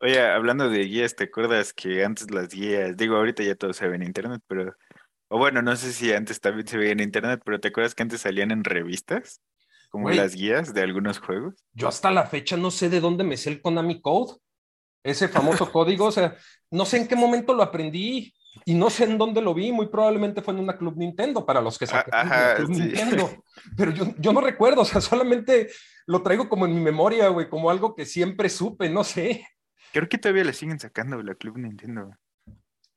Oye, 0.00 0.20
hablando 0.20 0.68
de 0.68 0.80
guías, 0.80 1.16
¿te 1.16 1.24
acuerdas 1.24 1.72
que 1.72 2.04
antes 2.04 2.30
las 2.30 2.48
guías, 2.48 2.94
digo, 2.94 3.16
ahorita 3.16 3.42
ya 3.42 3.54
todo 3.54 3.72
se 3.72 3.88
ve 3.88 3.96
en 3.96 4.02
internet, 4.02 4.42
pero 4.46 4.74
o 5.28 5.38
bueno, 5.38 5.62
no 5.62 5.74
sé 5.76 5.94
si 5.94 6.12
antes 6.12 6.40
también 6.40 6.66
se 6.66 6.76
veía 6.76 6.92
en 6.92 7.00
internet, 7.00 7.40
pero 7.42 7.58
¿te 7.58 7.68
acuerdas 7.68 7.94
que 7.94 8.02
antes 8.02 8.20
salían 8.20 8.50
en 8.50 8.64
revistas? 8.64 9.40
Como 9.88 10.10
las 10.10 10.34
guías 10.34 10.74
de 10.74 10.82
algunos 10.82 11.20
juegos. 11.20 11.54
Yo 11.72 11.88
hasta 11.88 12.10
la 12.10 12.26
fecha 12.26 12.58
no 12.58 12.70
sé 12.70 12.90
de 12.90 13.00
dónde 13.00 13.24
me 13.24 13.38
sé 13.38 13.48
el 13.48 13.62
Konami 13.62 14.02
Code. 14.02 14.34
Ese 15.02 15.28
famoso 15.28 15.70
código, 15.72 16.06
o 16.06 16.12
sea, 16.12 16.36
no 16.70 16.84
sé 16.84 16.98
en 16.98 17.08
qué 17.08 17.16
momento 17.16 17.54
lo 17.54 17.62
aprendí 17.62 18.34
y 18.64 18.74
no 18.74 18.88
sé 18.88 19.04
en 19.04 19.18
dónde 19.18 19.42
lo 19.42 19.52
vi, 19.52 19.72
muy 19.72 19.88
probablemente 19.88 20.40
fue 20.40 20.54
en 20.54 20.60
una 20.60 20.76
Club 20.76 20.96
Nintendo 20.96 21.44
para 21.44 21.60
los 21.60 21.78
que 21.78 21.84
ah, 21.84 21.88
sacan 21.88 22.56
Club 22.56 22.70
Nintendo. 22.70 23.30
Pero 23.76 23.90
yo, 23.90 24.06
yo, 24.18 24.32
no 24.32 24.40
recuerdo, 24.40 24.82
o 24.82 24.84
sea, 24.84 25.00
solamente 25.00 25.70
lo 26.06 26.22
traigo 26.22 26.48
como 26.48 26.64
en 26.66 26.74
mi 26.74 26.80
memoria, 26.80 27.28
güey, 27.28 27.48
como 27.48 27.70
algo 27.70 27.94
que 27.94 28.06
siempre 28.06 28.48
supe, 28.48 28.88
no 28.88 29.04
sé. 29.04 29.46
Creo 29.92 30.08
que 30.08 30.18
todavía 30.18 30.44
le 30.44 30.54
siguen 30.54 30.80
sacando 30.80 31.22
la 31.22 31.34
Club 31.34 31.58
Nintendo. 31.58 32.10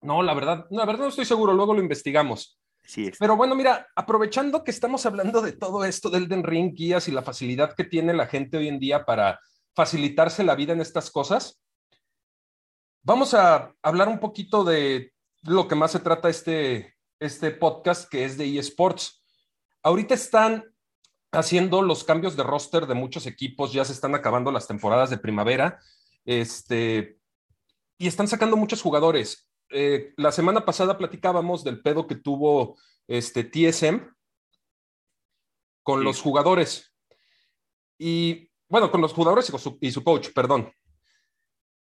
No, 0.01 0.24
la 0.24 0.33
verdad, 0.33 0.65
la 0.69 0.86
verdad 0.86 1.03
no 1.03 1.09
estoy 1.09 1.25
seguro, 1.25 1.53
luego 1.53 1.74
lo 1.74 1.81
investigamos. 1.81 2.59
Sí 2.83 3.12
Pero 3.19 3.36
bueno, 3.36 3.53
mira, 3.53 3.88
aprovechando 3.95 4.63
que 4.63 4.71
estamos 4.71 5.05
hablando 5.05 5.41
de 5.41 5.51
todo 5.51 5.83
esto 5.83 6.09
del 6.09 6.29
Den 6.29 6.45
Ring, 6.45 6.74
guías 6.74 7.09
y 7.09 7.12
la 7.12 7.21
facilidad 7.21 7.75
que 7.75 7.83
tiene 7.83 8.13
la 8.13 8.27
gente 8.27 8.55
hoy 8.55 8.69
en 8.69 8.79
día 8.79 9.03
para 9.03 9.41
facilitarse 9.75 10.45
la 10.45 10.55
vida 10.55 10.71
en 10.71 10.79
estas 10.79 11.12
cosas, 11.12 11.62
vamos 13.03 13.33
a 13.33 13.74
hablar 13.81 14.07
un 14.07 14.19
poquito 14.19 14.63
de 14.63 15.12
lo 15.44 15.67
que 15.67 15.75
más 15.75 15.91
se 15.91 16.00
trata 16.00 16.29
este, 16.29 16.96
este 17.20 17.51
podcast, 17.51 18.10
que 18.10 18.25
es 18.25 18.38
de 18.38 18.58
eSports. 18.58 19.24
Ahorita 19.84 20.13
están 20.13 20.65
haciendo 21.32 21.82
los 21.82 22.03
cambios 22.03 22.36
de 22.36 22.44
roster 22.44 22.88
de 22.88 22.94
muchos 22.94 23.25
equipos, 23.25 23.74
ya 23.74 23.86
se 23.86 23.94
están 23.94 24.15
acabando 24.15 24.51
las 24.51 24.67
temporadas 24.67 25.10
de 25.10 25.17
primavera, 25.17 25.79
este, 26.25 27.20
y 27.98 28.08
están 28.08 28.27
sacando 28.27 28.58
muchos 28.58 28.82
jugadores. 28.82 29.50
Eh, 29.70 30.13
la 30.17 30.32
semana 30.32 30.65
pasada 30.65 30.98
platicábamos 30.98 31.63
del 31.63 31.82
pedo 31.82 32.08
que 32.08 32.15
tuvo 32.15 32.77
este 33.08 33.44
TSM 33.44 34.13
con 35.84 36.03
los 36.03 36.22
jugadores. 36.22 36.94
Y 37.98 38.50
bueno, 38.70 38.91
con 38.91 39.01
los 39.01 39.13
jugadores 39.13 39.50
y, 39.50 39.58
su, 39.58 39.77
y 39.82 39.91
su 39.91 40.03
coach, 40.03 40.29
perdón. 40.34 40.72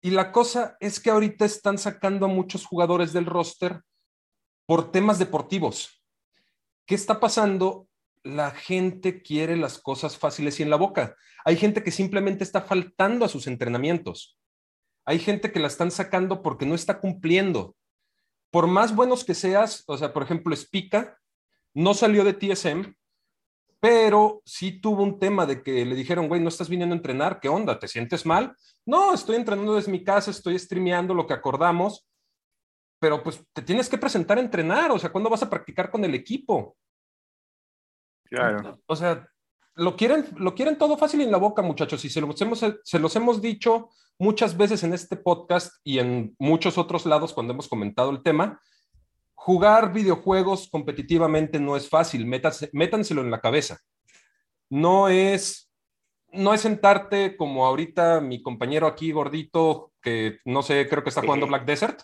Y 0.02 0.10
la 0.10 0.32
cosa 0.32 0.76
es 0.80 1.00
que 1.00 1.10
ahorita 1.10 1.44
están 1.44 1.78
sacando 1.78 2.26
a 2.26 2.28
muchos 2.28 2.64
jugadores 2.64 3.12
del 3.12 3.26
roster 3.26 3.82
por 4.66 4.90
temas 4.92 5.18
deportivos. 5.18 6.02
¿Qué 6.86 6.94
está 6.94 7.18
pasando? 7.20 7.88
La 8.22 8.50
gente 8.50 9.22
quiere 9.22 9.56
las 9.56 9.78
cosas 9.78 10.16
fáciles 10.16 10.60
y 10.60 10.62
en 10.62 10.70
la 10.70 10.76
boca. 10.76 11.16
Hay 11.44 11.56
gente 11.56 11.82
que 11.82 11.90
simplemente 11.90 12.44
está 12.44 12.60
faltando 12.60 13.24
a 13.24 13.28
sus 13.28 13.46
entrenamientos. 13.46 14.38
Hay 15.04 15.20
gente 15.20 15.52
que 15.52 15.60
la 15.60 15.68
están 15.68 15.90
sacando 15.90 16.42
porque 16.42 16.66
no 16.66 16.74
está 16.74 17.00
cumpliendo. 17.00 17.76
Por 18.50 18.66
más 18.66 18.94
buenos 18.94 19.24
que 19.24 19.34
seas, 19.34 19.84
o 19.86 19.96
sea, 19.96 20.12
por 20.12 20.24
ejemplo, 20.24 20.54
Spica 20.54 21.18
no 21.74 21.94
salió 21.94 22.24
de 22.24 22.32
TSM, 22.32 22.94
pero 23.86 24.42
sí 24.44 24.80
tuvo 24.80 25.04
un 25.04 25.16
tema 25.16 25.46
de 25.46 25.62
que 25.62 25.86
le 25.86 25.94
dijeron, 25.94 26.26
güey, 26.26 26.40
no 26.40 26.48
estás 26.48 26.68
viniendo 26.68 26.92
a 26.92 26.96
entrenar, 26.96 27.38
¿qué 27.38 27.48
onda? 27.48 27.78
¿Te 27.78 27.86
sientes 27.86 28.26
mal? 28.26 28.56
No, 28.84 29.14
estoy 29.14 29.36
entrenando 29.36 29.76
desde 29.76 29.92
mi 29.92 30.02
casa, 30.02 30.32
estoy 30.32 30.58
streameando 30.58 31.14
lo 31.14 31.24
que 31.24 31.34
acordamos, 31.34 32.04
pero 32.98 33.22
pues 33.22 33.40
te 33.52 33.62
tienes 33.62 33.88
que 33.88 33.96
presentar 33.96 34.38
a 34.38 34.40
entrenar, 34.40 34.90
o 34.90 34.98
sea, 34.98 35.12
¿cuándo 35.12 35.30
vas 35.30 35.44
a 35.44 35.48
practicar 35.48 35.88
con 35.88 36.04
el 36.04 36.16
equipo? 36.16 36.76
Claro. 38.24 38.80
O 38.86 38.96
sea, 38.96 39.24
lo 39.76 39.94
quieren, 39.94 40.26
lo 40.36 40.56
quieren 40.56 40.78
todo 40.78 40.98
fácil 40.98 41.20
en 41.20 41.30
la 41.30 41.38
boca, 41.38 41.62
muchachos, 41.62 42.04
y 42.04 42.10
se 42.10 42.20
los, 42.20 42.40
hemos, 42.40 42.64
se 42.82 42.98
los 42.98 43.14
hemos 43.14 43.40
dicho 43.40 43.90
muchas 44.18 44.56
veces 44.56 44.82
en 44.82 44.94
este 44.94 45.16
podcast 45.16 45.76
y 45.84 46.00
en 46.00 46.34
muchos 46.40 46.76
otros 46.76 47.06
lados 47.06 47.32
cuando 47.32 47.52
hemos 47.52 47.68
comentado 47.68 48.10
el 48.10 48.24
tema. 48.24 48.60
Jugar 49.46 49.92
videojuegos 49.92 50.68
competitivamente 50.68 51.60
no 51.60 51.76
es 51.76 51.88
fácil, 51.88 52.26
métanselo 52.26 53.20
en 53.20 53.30
la 53.30 53.40
cabeza. 53.40 53.78
No 54.68 55.08
es, 55.08 55.70
no 56.32 56.52
es 56.52 56.62
sentarte 56.62 57.36
como 57.36 57.64
ahorita 57.64 58.20
mi 58.20 58.42
compañero 58.42 58.88
aquí 58.88 59.12
gordito, 59.12 59.92
que 60.02 60.40
no 60.44 60.64
sé, 60.64 60.88
creo 60.88 61.04
que 61.04 61.10
está 61.10 61.20
jugando 61.20 61.46
Black 61.46 61.64
Desert. 61.64 62.02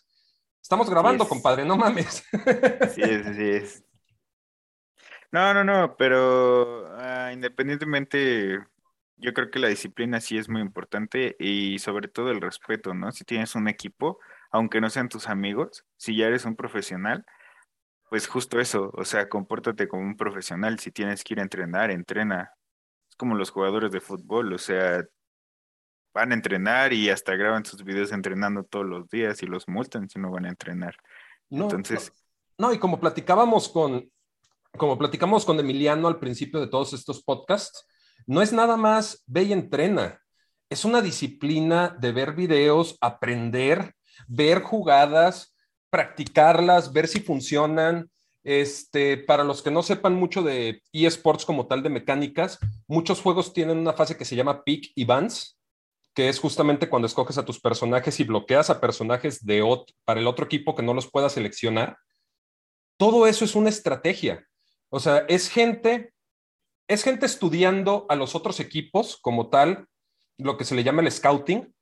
Estamos 0.63 0.89
grabando, 0.89 1.27
compadre, 1.27 1.65
no 1.65 1.77
mames. 1.77 2.23
Sí 2.95 3.03
es, 3.03 3.37
sí 3.37 3.49
es. 3.49 3.85
No, 5.33 5.53
no, 5.53 5.65
no, 5.65 5.97
pero 5.97 6.87
ah, 6.97 7.33
independientemente, 7.33 8.61
yo 9.17 9.35
creo 9.35 9.51
que 9.51 9.59
la 9.59 9.67
disciplina 9.67 10.21
sí 10.21 10.39
es 10.39 10.49
muy 10.49 10.61
importante 10.61 11.35
y 11.41 11.81
sobre 11.81 12.07
todo 12.07 12.31
el 12.31 12.41
respeto, 12.41 12.95
¿no? 12.95 13.11
Si 13.11 13.25
tienes 13.25 13.57
un 13.57 13.67
equipo, 13.67 14.21
aunque 14.53 14.81
no 14.81 14.91
sean 14.91 15.09
tus 15.09 15.29
amigos, 15.29 15.85
si 15.97 16.17
ya 16.17 16.27
eres 16.27 16.45
un 16.45 16.55
profesional, 16.55 17.25
pues 18.11 18.29
justo 18.29 18.61
eso, 18.61 18.91
o 18.95 19.05
sea, 19.07 19.31
compórtate 19.31 19.89
como 19.89 20.03
un 20.03 20.17
profesional. 20.17 20.79
Si 20.79 20.93
tienes 20.93 21.25
que 21.25 21.33
ir 21.33 21.41
a 21.41 21.43
entrenar, 21.43 21.91
entrena. 21.91 22.53
Es 23.09 23.17
como 23.17 23.35
los 23.35 23.51
jugadores 23.51 23.91
de 23.91 24.01
fútbol, 24.01 24.53
o 24.53 24.59
sea, 24.59 25.03
van 26.13 26.31
a 26.31 26.35
entrenar 26.35 26.93
y 26.93 27.09
hasta 27.09 27.35
graban 27.35 27.65
sus 27.65 27.83
videos 27.83 28.13
entrenando 28.13 28.65
todos 28.65 28.85
los 28.85 29.09
días 29.09 29.43
y 29.43 29.47
los 29.47 29.67
multan 29.67 30.11
si 30.11 30.19
no 30.19 30.31
van 30.31 30.45
a 30.45 30.51
entrenar. 30.51 30.95
Entonces. 31.49 32.13
No, 32.59 32.71
y 32.75 32.79
como 32.79 33.01
platicábamos 33.01 33.71
con, 33.71 34.11
como 34.77 34.99
platicamos 34.99 35.47
con 35.47 35.59
Emiliano 35.59 36.07
al 36.07 36.19
principio 36.19 36.61
de 36.61 36.69
todos 36.69 36.93
estos 36.93 37.23
podcasts, 37.23 37.87
no 38.27 38.43
es 38.43 38.53
nada 38.53 38.77
más 38.77 39.25
ve 39.27 39.45
y 39.45 39.53
entrena. 39.55 40.21
Es 40.69 40.85
una 40.85 41.01
disciplina 41.01 41.97
de 41.99 42.13
ver 42.13 42.35
videos, 42.35 42.99
aprender, 43.01 43.95
ver 44.27 44.63
jugadas, 44.63 45.55
practicarlas, 45.91 46.93
ver 46.93 47.09
si 47.09 47.21
funcionan. 47.21 48.11
Este, 48.45 49.19
para 49.19 49.45
los 49.45 49.63
que 49.63 49.71
no 49.71 49.85
sepan 49.85 50.15
mucho 50.15 50.43
de 50.43 50.83
eSports 50.93 51.45
como 51.45 51.69
tal 51.69 51.83
de 51.83 51.91
mecánicas, 51.91 52.59
muchos 52.89 53.21
juegos 53.21 53.53
tienen 53.53 53.79
una 53.79 53.93
fase 53.93 54.17
que 54.17 54.25
se 54.25 54.35
llama 54.35 54.65
Peak 54.65 54.91
y 54.97 55.05
Vans, 55.05 55.61
que 56.15 56.29
es 56.29 56.41
justamente 56.41 56.89
cuando 56.89 57.07
escoges 57.07 57.39
a 57.39 57.45
tus 57.45 57.61
personajes 57.61 58.19
y 58.19 58.25
bloqueas 58.25 58.69
a 58.69 58.81
personajes 58.81 59.45
de 59.45 59.63
para 60.05 60.21
el 60.21 60.27
otro 60.27 60.45
equipo 60.47 60.75
que 60.75 60.83
no 60.83 60.93
los 60.93 61.11
pueda 61.11 61.29
seleccionar. 61.29 61.97
Todo 62.97 63.27
eso 63.27 63.45
es 63.45 63.55
una 63.55 63.69
estrategia. 63.69 64.47
O 64.89 65.01
sea, 65.01 65.25
es 65.29 65.49
gente, 65.49 66.13
es 66.89 67.03
gente 67.03 67.27
estudiando 67.27 68.07
a 68.09 68.17
los 68.17 68.35
otros 68.35 68.61
equipos 68.61 69.19
como 69.23 69.49
tal, 69.49 69.87
lo 70.37 70.57
que 70.57 70.65
se 70.65 70.75
le 70.75 70.85
llama 70.85 71.03
el 71.03 71.11
scouting, 71.11 71.73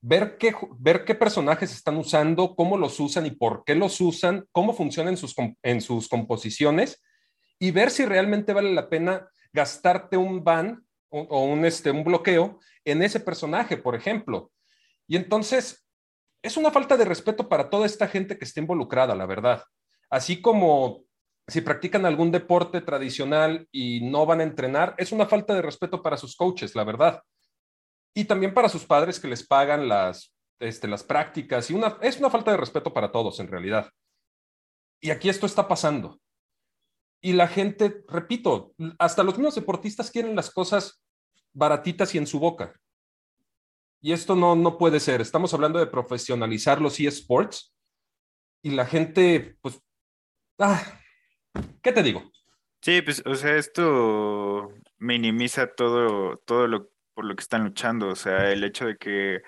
ver 0.00 0.38
qué, 0.38 0.54
ver 0.78 1.04
qué 1.04 1.14
personajes 1.14 1.72
están 1.72 1.96
usando, 1.96 2.54
cómo 2.54 2.76
los 2.76 2.98
usan 3.00 3.26
y 3.26 3.32
por 3.32 3.64
qué 3.64 3.74
los 3.74 4.00
usan, 4.00 4.46
cómo 4.52 4.72
funcionan 4.72 5.16
sus, 5.16 5.34
en 5.62 5.80
sus 5.80 6.08
composiciones 6.08 7.02
y 7.58 7.70
ver 7.72 7.90
si 7.90 8.04
realmente 8.04 8.52
vale 8.52 8.72
la 8.72 8.88
pena 8.88 9.28
gastarte 9.52 10.16
un 10.16 10.44
ban 10.44 10.84
o, 11.10 11.44
un, 11.44 11.64
este, 11.64 11.90
un 11.90 12.04
bloqueo 12.04 12.60
en 12.84 13.02
ese 13.02 13.20
personaje, 13.20 13.76
por 13.76 13.94
ejemplo. 13.94 14.52
Y 15.06 15.16
entonces, 15.16 15.86
es 16.42 16.56
una 16.56 16.70
falta 16.70 16.96
de 16.96 17.04
respeto 17.04 17.48
para 17.48 17.70
toda 17.70 17.86
esta 17.86 18.06
gente 18.06 18.38
que 18.38 18.44
está 18.44 18.60
involucrada, 18.60 19.14
la 19.14 19.26
verdad. 19.26 19.64
Así 20.10 20.40
como 20.40 21.04
si 21.48 21.62
practican 21.62 22.04
algún 22.04 22.30
deporte 22.30 22.82
tradicional 22.82 23.66
y 23.72 24.02
no 24.02 24.26
van 24.26 24.40
a 24.40 24.44
entrenar, 24.44 24.94
es 24.98 25.12
una 25.12 25.26
falta 25.26 25.54
de 25.54 25.62
respeto 25.62 26.02
para 26.02 26.18
sus 26.18 26.36
coaches, 26.36 26.74
la 26.74 26.84
verdad 26.84 27.22
y 28.14 28.24
también 28.24 28.54
para 28.54 28.68
sus 28.68 28.84
padres 28.84 29.20
que 29.20 29.28
les 29.28 29.46
pagan 29.46 29.88
las, 29.88 30.34
este, 30.60 30.88
las 30.88 31.04
prácticas 31.04 31.70
y 31.70 31.74
una, 31.74 31.98
es 32.02 32.18
una 32.18 32.30
falta 32.30 32.50
de 32.50 32.56
respeto 32.56 32.92
para 32.92 33.12
todos 33.12 33.40
en 33.40 33.48
realidad. 33.48 33.90
Y 35.00 35.10
aquí 35.10 35.28
esto 35.28 35.46
está 35.46 35.68
pasando. 35.68 36.20
Y 37.20 37.32
la 37.32 37.48
gente, 37.48 38.04
repito, 38.08 38.72
hasta 38.98 39.22
los 39.22 39.36
mismos 39.36 39.54
deportistas 39.54 40.10
quieren 40.10 40.36
las 40.36 40.50
cosas 40.50 41.02
baratitas 41.52 42.14
y 42.14 42.18
en 42.18 42.26
su 42.26 42.38
boca. 42.38 42.74
Y 44.00 44.12
esto 44.12 44.36
no, 44.36 44.54
no 44.54 44.78
puede 44.78 45.00
ser. 45.00 45.20
Estamos 45.20 45.52
hablando 45.54 45.78
de 45.78 45.86
profesionalizar 45.86 46.80
los 46.80 46.98
eSports 47.00 47.74
y 48.62 48.70
la 48.70 48.86
gente, 48.86 49.56
pues, 49.60 49.80
ah, 50.58 51.00
¿qué 51.82 51.92
te 51.92 52.02
digo? 52.02 52.30
Sí, 52.80 53.02
pues, 53.02 53.22
o 53.26 53.34
sea, 53.34 53.56
esto 53.56 54.72
minimiza 54.98 55.74
todo, 55.74 56.36
todo 56.38 56.66
lo 56.68 56.90
por 57.18 57.24
lo 57.24 57.34
que 57.34 57.42
están 57.42 57.64
luchando. 57.64 58.06
O 58.06 58.14
sea, 58.14 58.52
el 58.52 58.62
hecho 58.62 58.86
de 58.86 58.96
que 58.96 59.42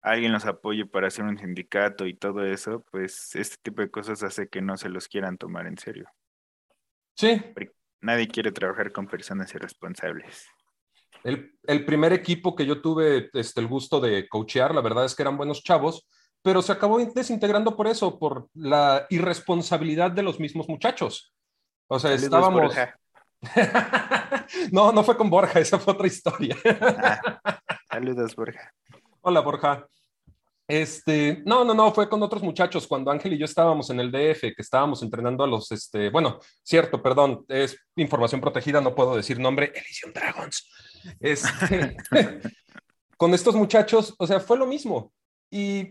alguien 0.00 0.32
los 0.32 0.46
apoye 0.46 0.86
para 0.86 1.08
hacer 1.08 1.22
un 1.22 1.36
sindicato 1.36 2.06
y 2.06 2.14
todo 2.14 2.42
eso, 2.46 2.82
pues 2.90 3.36
este 3.36 3.56
tipo 3.60 3.82
de 3.82 3.90
cosas 3.90 4.22
hace 4.22 4.48
que 4.48 4.62
no 4.62 4.78
se 4.78 4.88
los 4.88 5.06
quieran 5.06 5.36
tomar 5.36 5.66
en 5.66 5.76
serio. 5.76 6.08
Sí. 7.14 7.42
nadie 8.00 8.26
quiere 8.26 8.52
trabajar 8.52 8.90
con 8.90 9.06
personas 9.06 9.54
irresponsables. 9.54 10.48
El, 11.22 11.52
el, 11.64 11.84
primer 11.84 12.14
equipo 12.14 12.56
que 12.56 12.64
yo 12.64 12.80
tuve 12.80 13.28
este, 13.34 13.60
el 13.60 13.66
gusto 13.66 14.00
de 14.00 14.26
coachear, 14.26 14.74
la 14.74 14.80
verdad 14.80 15.04
es 15.04 15.14
que 15.14 15.22
eran 15.22 15.36
buenos 15.36 15.62
chavos, 15.62 16.08
pero 16.40 16.62
se 16.62 16.72
acabó 16.72 17.04
desintegrando 17.04 17.76
por 17.76 17.86
eso, 17.86 18.18
por 18.18 18.48
la 18.54 19.06
irresponsabilidad 19.10 20.10
de 20.10 20.22
los 20.22 20.40
mismos 20.40 20.70
muchachos. 20.70 21.34
O 21.86 21.98
sea, 21.98 22.14
estábamos... 22.14 22.74
no, 24.72 24.92
no 24.92 25.02
fue 25.02 25.16
con 25.16 25.30
Borja, 25.30 25.60
esa 25.60 25.78
fue 25.78 25.94
otra 25.94 26.06
historia. 26.06 26.56
Ah, 26.64 27.60
saludos, 27.90 28.34
Borja. 28.36 28.72
Hola, 29.22 29.40
Borja. 29.40 29.86
Este, 30.68 31.42
no, 31.44 31.64
no, 31.64 31.74
no, 31.74 31.92
fue 31.92 32.08
con 32.08 32.22
otros 32.22 32.44
muchachos 32.44 32.86
cuando 32.86 33.10
Ángel 33.10 33.32
y 33.32 33.38
yo 33.38 33.44
estábamos 33.44 33.90
en 33.90 33.98
el 33.98 34.12
DF, 34.12 34.40
que 34.40 34.54
estábamos 34.58 35.02
entrenando 35.02 35.42
a 35.42 35.48
los, 35.48 35.72
este, 35.72 36.10
bueno, 36.10 36.38
cierto, 36.62 37.02
perdón, 37.02 37.44
es 37.48 37.76
información 37.96 38.40
protegida, 38.40 38.80
no 38.80 38.94
puedo 38.94 39.16
decir 39.16 39.40
nombre, 39.40 39.72
Elysium 39.74 40.12
Dragons. 40.12 40.70
Este, 41.18 41.96
con 43.16 43.34
estos 43.34 43.56
muchachos, 43.56 44.14
o 44.16 44.26
sea, 44.28 44.38
fue 44.38 44.58
lo 44.58 44.66
mismo. 44.66 45.12
Y 45.50 45.88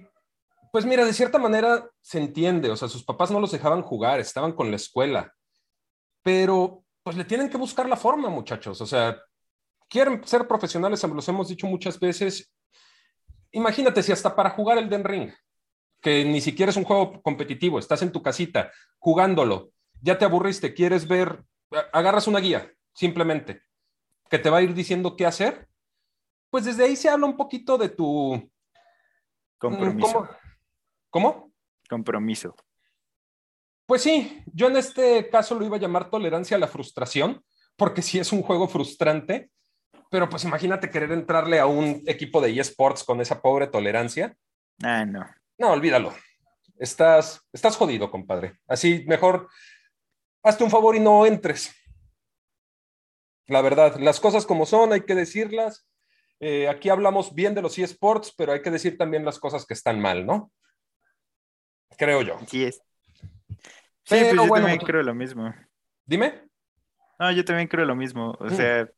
pues 0.71 0.85
mira, 0.85 1.03
de 1.03 1.13
cierta 1.13 1.39
manera 1.39 1.85
se 2.01 2.19
entiende, 2.19 2.69
o 2.69 2.77
sea, 2.77 2.87
sus 2.87 3.03
papás 3.03 3.31
no 3.31 3.41
los 3.41 3.51
dejaban 3.51 3.81
jugar, 3.81 4.21
estaban 4.21 4.53
con 4.53 4.69
la 4.69 4.77
escuela, 4.77 5.33
pero 6.23 6.85
pues 7.03 7.15
le 7.15 7.25
tienen 7.25 7.49
que 7.49 7.57
buscar 7.57 7.87
la 7.87 7.95
forma, 7.95 8.29
muchachos. 8.29 8.81
O 8.81 8.85
sea, 8.85 9.19
quieren 9.87 10.25
ser 10.25 10.47
profesionales, 10.47 11.03
los 11.03 11.27
hemos 11.27 11.47
dicho 11.47 11.67
muchas 11.67 11.99
veces. 11.99 12.53
Imagínate 13.51 14.03
si 14.03 14.11
hasta 14.11 14.35
para 14.35 14.51
jugar 14.51 14.77
el 14.77 14.89
Den 14.89 15.03
Ring, 15.03 15.31
que 16.01 16.23
ni 16.23 16.39
siquiera 16.39 16.69
es 16.69 16.77
un 16.77 16.83
juego 16.83 17.21
competitivo, 17.21 17.79
estás 17.79 18.01
en 18.01 18.11
tu 18.11 18.21
casita 18.21 18.71
jugándolo, 18.99 19.71
ya 20.01 20.17
te 20.17 20.25
aburriste, 20.25 20.73
quieres 20.73 21.07
ver, 21.07 21.43
agarras 21.91 22.27
una 22.27 22.39
guía, 22.39 22.71
simplemente, 22.93 23.63
que 24.29 24.39
te 24.39 24.49
va 24.49 24.57
a 24.57 24.61
ir 24.61 24.73
diciendo 24.73 25.15
qué 25.15 25.25
hacer, 25.25 25.67
pues 26.49 26.65
desde 26.65 26.85
ahí 26.85 26.95
se 26.95 27.09
habla 27.09 27.25
un 27.25 27.37
poquito 27.37 27.77
de 27.77 27.89
tu... 27.89 28.51
Compromiso. 29.57 30.29
¿Cómo? 31.09 31.51
Compromiso. 31.89 32.55
Pues 33.89 34.03
sí, 34.03 34.43
yo 34.53 34.67
en 34.67 34.77
este 34.77 35.31
caso 35.31 35.55
lo 35.55 35.65
iba 35.65 35.77
a 35.77 35.79
llamar 35.79 36.11
tolerancia 36.11 36.55
a 36.55 36.59
la 36.59 36.67
frustración, 36.67 37.43
porque 37.75 38.03
sí 38.03 38.19
es 38.19 38.31
un 38.31 38.43
juego 38.43 38.67
frustrante, 38.67 39.49
pero 40.11 40.29
pues 40.29 40.43
imagínate 40.43 40.91
querer 40.91 41.11
entrarle 41.11 41.57
a 41.57 41.65
un 41.65 42.03
equipo 42.05 42.39
de 42.39 42.51
eSports 42.59 43.03
con 43.03 43.19
esa 43.19 43.41
pobre 43.41 43.65
tolerancia. 43.65 44.37
Ah, 44.83 45.05
no. 45.05 45.25
No, 45.57 45.71
olvídalo. 45.71 46.13
Estás, 46.77 47.41
estás 47.51 47.75
jodido, 47.77 48.11
compadre. 48.11 48.59
Así, 48.67 49.05
mejor 49.07 49.49
hazte 50.43 50.63
un 50.63 50.69
favor 50.69 50.95
y 50.95 50.99
no 50.99 51.25
entres. 51.25 51.73
La 53.47 53.63
verdad, 53.63 53.95
las 53.99 54.19
cosas 54.19 54.45
como 54.45 54.67
son, 54.67 54.93
hay 54.93 55.01
que 55.01 55.15
decirlas. 55.15 55.89
Eh, 56.39 56.69
aquí 56.69 56.89
hablamos 56.89 57.33
bien 57.33 57.55
de 57.55 57.63
los 57.63 57.79
eSports, 57.79 58.35
pero 58.37 58.51
hay 58.51 58.61
que 58.61 58.69
decir 58.69 58.99
también 58.99 59.25
las 59.25 59.39
cosas 59.39 59.65
que 59.65 59.73
están 59.73 59.99
mal, 59.99 60.27
¿no? 60.27 60.51
Creo 61.97 62.21
yo. 62.21 62.37
Sí 62.45 62.65
es. 62.65 62.83
Sí, 64.09 64.15
pues 64.21 64.33
yo 64.33 64.47
también 64.49 64.79
creo 64.79 65.03
lo 65.03 65.13
mismo. 65.13 65.53
Dime. 66.03 66.49
No, 67.19 67.31
yo 67.31 67.45
también 67.45 67.67
creo 67.67 67.85
lo 67.85 67.95
mismo. 67.95 68.31
O 68.39 68.45
mm. 68.45 68.49
sea, 68.49 68.89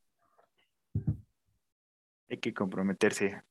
hay 2.29 2.37
que 2.37 2.53
comprometerse. 2.53 3.41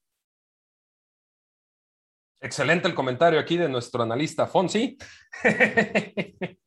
Excelente 2.40 2.88
el 2.88 2.95
comentario 2.95 3.38
aquí 3.38 3.59
de 3.59 3.69
nuestro 3.69 4.02
analista 4.02 4.47
Fonsi. 4.47 4.97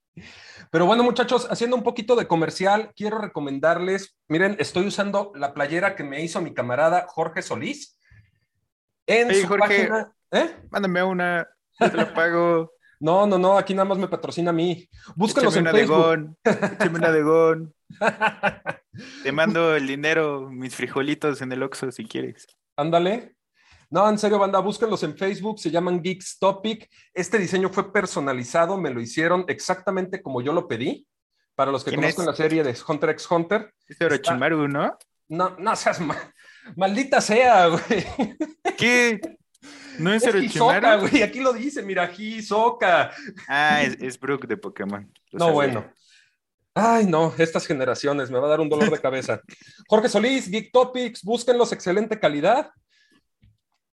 Pero 0.70 0.86
bueno, 0.86 1.02
muchachos, 1.02 1.48
haciendo 1.50 1.76
un 1.76 1.82
poquito 1.82 2.16
de 2.16 2.28
comercial, 2.28 2.92
quiero 2.96 3.18
recomendarles, 3.18 4.16
miren, 4.28 4.56
estoy 4.60 4.86
usando 4.86 5.32
la 5.34 5.56
playera 5.56 5.96
que 5.96 6.04
me 6.04 6.22
hizo 6.22 6.40
mi 6.40 6.54
camarada 6.54 7.08
Jorge 7.08 7.42
Solís. 7.42 7.98
En 9.08 9.34
su 9.34 9.48
página, 9.58 10.14
¿eh? 10.30 10.56
Mándame 10.70 11.02
una, 11.02 11.50
te 11.80 11.98
lo 11.98 12.14
pago. 12.14 12.73
No, 13.04 13.28
no, 13.28 13.38
no, 13.38 13.58
aquí 13.58 13.74
nada 13.74 13.84
más 13.84 13.98
me 13.98 14.08
patrocina 14.08 14.52
a 14.52 14.54
mí. 14.54 14.88
Búscalos 15.14 15.58
en 15.58 15.66
Facebook. 15.66 16.38
Échame 16.46 17.00
una 17.00 17.12
de 17.12 17.68
Te 19.24 19.32
mando 19.34 19.76
el 19.76 19.88
dinero, 19.88 20.50
mis 20.50 20.74
frijolitos 20.74 21.42
en 21.42 21.52
el 21.52 21.64
Oxxo 21.64 21.92
si 21.92 22.06
quieres. 22.06 22.48
Ándale. 22.78 23.36
No, 23.90 24.08
en 24.08 24.18
serio, 24.18 24.40
banda, 24.40 24.60
búsquenlos 24.60 25.04
en 25.04 25.18
Facebook, 25.18 25.60
se 25.60 25.70
llaman 25.70 26.02
Geeks 26.02 26.40
Topic. 26.40 26.90
Este 27.14 27.38
diseño 27.38 27.68
fue 27.68 27.92
personalizado, 27.92 28.78
me 28.78 28.90
lo 28.90 29.02
hicieron 29.02 29.44
exactamente 29.50 30.22
como 30.22 30.42
yo 30.42 30.54
lo 30.54 30.66
pedí. 30.70 31.06
Para 31.56 31.74
los 31.74 31.84
que 31.84 31.94
conocen 31.94 32.26
la 32.26 32.34
serie 32.34 32.64
de 32.64 32.74
Hunter 32.88 33.10
x 33.10 33.30
Hunter. 33.30 33.74
Es 33.86 34.00
Orochimaru, 34.00 34.70
¿no? 34.70 34.98
No, 35.28 35.58
no 35.60 35.76
seas 35.76 36.00
maldita 36.78 37.20
sea, 37.20 37.68
güey. 37.68 38.06
¿Qué? 38.78 39.20
¿No 40.00 40.14
es, 40.14 40.24
es 40.24 40.30
Orochimaru? 40.30 41.08
güey, 41.08 41.24
aquí 41.24 41.40
lo 41.40 41.54
dice, 41.54 41.84
mira, 41.84 42.12
Hisoka. 42.12 43.12
Ah, 43.48 43.82
es, 43.84 43.98
es 44.02 44.20
Brook 44.20 44.48
de 44.48 44.58
Pokémon. 44.58 45.12
no, 45.32 45.52
bueno. 45.52 45.86
Ay, 46.76 47.06
no, 47.06 47.34
estas 47.38 47.68
generaciones, 47.68 48.32
me 48.32 48.40
va 48.40 48.48
a 48.48 48.50
dar 48.50 48.60
un 48.60 48.70
dolor 48.70 48.90
de 48.90 49.00
cabeza. 49.00 49.40
Jorge 49.88 50.10
Solís, 50.10 50.50
Geek 50.50 50.72
Topics, 50.72 51.24
búsquenlos, 51.24 51.72
excelente 51.72 52.20
calidad. 52.20 52.72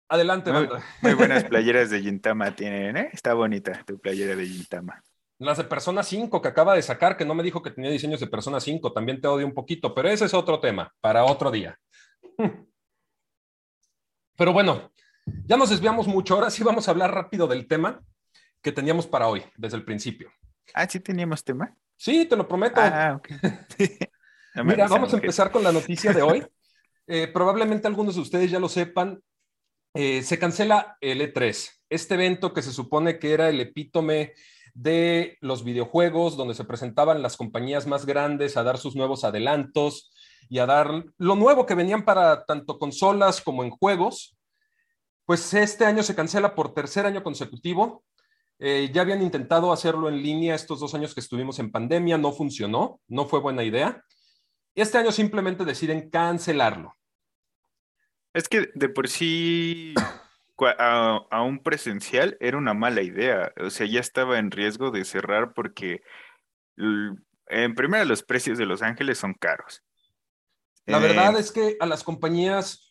Adelante, 0.08 0.52
muy, 0.52 0.68
muy 1.02 1.14
buenas 1.14 1.44
playeras 1.48 1.90
de 1.90 2.00
Gintama 2.00 2.54
tienen, 2.54 2.96
¿eh? 2.96 3.10
Está 3.12 3.34
bonita 3.34 3.82
tu 3.84 3.98
playera 3.98 4.36
de 4.36 4.46
Gintama. 4.46 5.02
Las 5.38 5.58
de 5.58 5.64
Persona 5.64 6.02
5 6.02 6.40
que 6.40 6.48
acaba 6.48 6.74
de 6.74 6.82
sacar, 6.82 7.16
que 7.16 7.24
no 7.24 7.34
me 7.34 7.42
dijo 7.42 7.62
que 7.62 7.70
tenía 7.70 7.90
diseños 7.90 8.20
de 8.20 8.26
Persona 8.28 8.60
5, 8.60 8.92
también 8.92 9.20
te 9.20 9.28
odio 9.28 9.46
un 9.46 9.54
poquito, 9.54 9.94
pero 9.94 10.08
ese 10.08 10.24
es 10.24 10.34
otro 10.34 10.60
tema, 10.60 10.92
para 11.00 11.24
otro 11.24 11.50
día. 11.50 11.78
Pero 14.36 14.52
bueno, 14.52 14.92
ya 15.46 15.56
nos 15.56 15.70
desviamos 15.70 16.06
mucho, 16.06 16.34
ahora 16.34 16.50
sí 16.50 16.62
vamos 16.62 16.88
a 16.88 16.90
hablar 16.90 17.12
rápido 17.12 17.46
del 17.46 17.66
tema 17.66 18.02
que 18.62 18.72
teníamos 18.72 19.06
para 19.06 19.28
hoy, 19.28 19.42
desde 19.56 19.76
el 19.76 19.84
principio. 19.84 20.30
Ah, 20.74 20.88
sí 20.88 21.00
teníamos 21.00 21.44
tema. 21.44 21.74
Sí, 21.96 22.26
te 22.26 22.36
lo 22.36 22.46
prometo. 22.46 22.80
Ah, 22.80 23.18
ok. 23.18 23.28
Mira, 24.64 24.88
vamos 24.88 25.12
a 25.12 25.16
empezar 25.16 25.50
con 25.50 25.62
la 25.62 25.72
noticia 25.72 26.12
de 26.12 26.22
hoy. 26.22 26.46
Eh, 27.10 27.26
probablemente 27.26 27.88
algunos 27.88 28.16
de 28.16 28.20
ustedes 28.20 28.50
ya 28.50 28.60
lo 28.60 28.68
sepan, 28.68 29.22
eh, 29.94 30.22
se 30.22 30.38
cancela 30.38 30.98
el 31.00 31.22
E3, 31.22 31.70
este 31.88 32.14
evento 32.16 32.52
que 32.52 32.60
se 32.60 32.70
supone 32.70 33.18
que 33.18 33.32
era 33.32 33.48
el 33.48 33.58
epítome 33.62 34.34
de 34.74 35.38
los 35.40 35.64
videojuegos, 35.64 36.36
donde 36.36 36.54
se 36.54 36.64
presentaban 36.64 37.22
las 37.22 37.38
compañías 37.38 37.86
más 37.86 38.04
grandes 38.04 38.58
a 38.58 38.62
dar 38.62 38.76
sus 38.76 38.94
nuevos 38.94 39.24
adelantos 39.24 40.12
y 40.48 40.58
a 40.58 40.66
dar 40.66 41.04
lo 41.16 41.34
nuevo 41.34 41.66
que 41.66 41.74
venían 41.74 42.04
para 42.04 42.44
tanto 42.44 42.78
consolas 42.78 43.40
como 43.40 43.64
en 43.64 43.70
juegos. 43.70 44.37
Pues 45.28 45.52
este 45.52 45.84
año 45.84 46.02
se 46.02 46.14
cancela 46.14 46.54
por 46.54 46.72
tercer 46.72 47.04
año 47.04 47.22
consecutivo. 47.22 48.02
Eh, 48.58 48.88
ya 48.94 49.02
habían 49.02 49.20
intentado 49.20 49.74
hacerlo 49.74 50.08
en 50.08 50.22
línea 50.22 50.54
estos 50.54 50.80
dos 50.80 50.94
años 50.94 51.12
que 51.12 51.20
estuvimos 51.20 51.58
en 51.58 51.70
pandemia, 51.70 52.16
no 52.16 52.32
funcionó, 52.32 53.02
no 53.08 53.26
fue 53.26 53.38
buena 53.40 53.62
idea. 53.62 54.02
Este 54.74 54.96
año 54.96 55.12
simplemente 55.12 55.66
deciden 55.66 56.08
cancelarlo. 56.08 56.96
Es 58.32 58.48
que 58.48 58.70
de 58.74 58.88
por 58.88 59.06
sí 59.06 59.92
a, 60.78 61.42
un 61.42 61.62
presencial 61.62 62.38
era 62.40 62.56
una 62.56 62.72
mala 62.72 63.02
idea. 63.02 63.52
O 63.60 63.68
sea, 63.68 63.86
ya 63.86 64.00
estaba 64.00 64.38
en 64.38 64.50
riesgo 64.50 64.90
de 64.90 65.04
cerrar 65.04 65.52
porque, 65.52 66.00
en 66.78 67.74
primera, 67.74 68.06
los 68.06 68.22
precios 68.22 68.56
de 68.56 68.64
Los 68.64 68.80
Ángeles 68.80 69.18
son 69.18 69.34
caros. 69.34 69.84
La 70.86 70.98
verdad 70.98 71.36
eh, 71.36 71.40
es 71.40 71.52
que 71.52 71.76
a 71.80 71.84
las 71.84 72.02
compañías, 72.02 72.87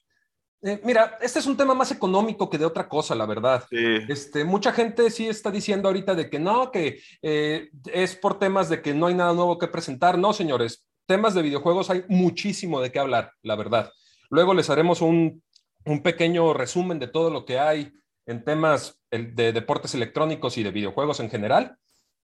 eh, 0.61 0.81
mira, 0.83 1.17
este 1.21 1.39
es 1.39 1.45
un 1.45 1.57
tema 1.57 1.73
más 1.73 1.91
económico 1.91 2.49
que 2.49 2.57
de 2.57 2.65
otra 2.65 2.87
cosa, 2.87 3.15
la 3.15 3.25
verdad. 3.25 3.65
Este, 3.71 4.43
mucha 4.43 4.71
gente 4.71 5.09
sí 5.09 5.27
está 5.27 5.51
diciendo 5.51 5.87
ahorita 5.87 6.15
de 6.15 6.29
que 6.29 6.39
no, 6.39 6.71
que 6.71 7.01
eh, 7.21 7.69
es 7.91 8.15
por 8.15 8.39
temas 8.39 8.69
de 8.69 8.81
que 8.81 8.93
no 8.93 9.07
hay 9.07 9.13
nada 9.13 9.33
nuevo 9.33 9.57
que 9.57 9.67
presentar. 9.67 10.17
No, 10.17 10.33
señores, 10.33 10.85
temas 11.05 11.33
de 11.33 11.41
videojuegos 11.41 11.89
hay 11.89 12.03
muchísimo 12.07 12.81
de 12.81 12.91
qué 12.91 12.99
hablar, 12.99 13.31
la 13.41 13.55
verdad. 13.55 13.91
Luego 14.29 14.53
les 14.53 14.69
haremos 14.69 15.01
un 15.01 15.41
un 15.87 16.01
pequeño 16.01 16.53
resumen 16.53 16.99
de 16.99 17.07
todo 17.07 17.29
lo 17.29 17.45
que 17.45 17.59
hay 17.59 17.93
en 18.25 18.43
temas 18.43 18.99
de 19.09 19.53
deportes 19.53 19.95
electrónicos 19.95 20.57
y 20.57 20.63
de 20.63 20.71
videojuegos 20.71 21.21
en 21.21 21.29
general. 21.29 21.77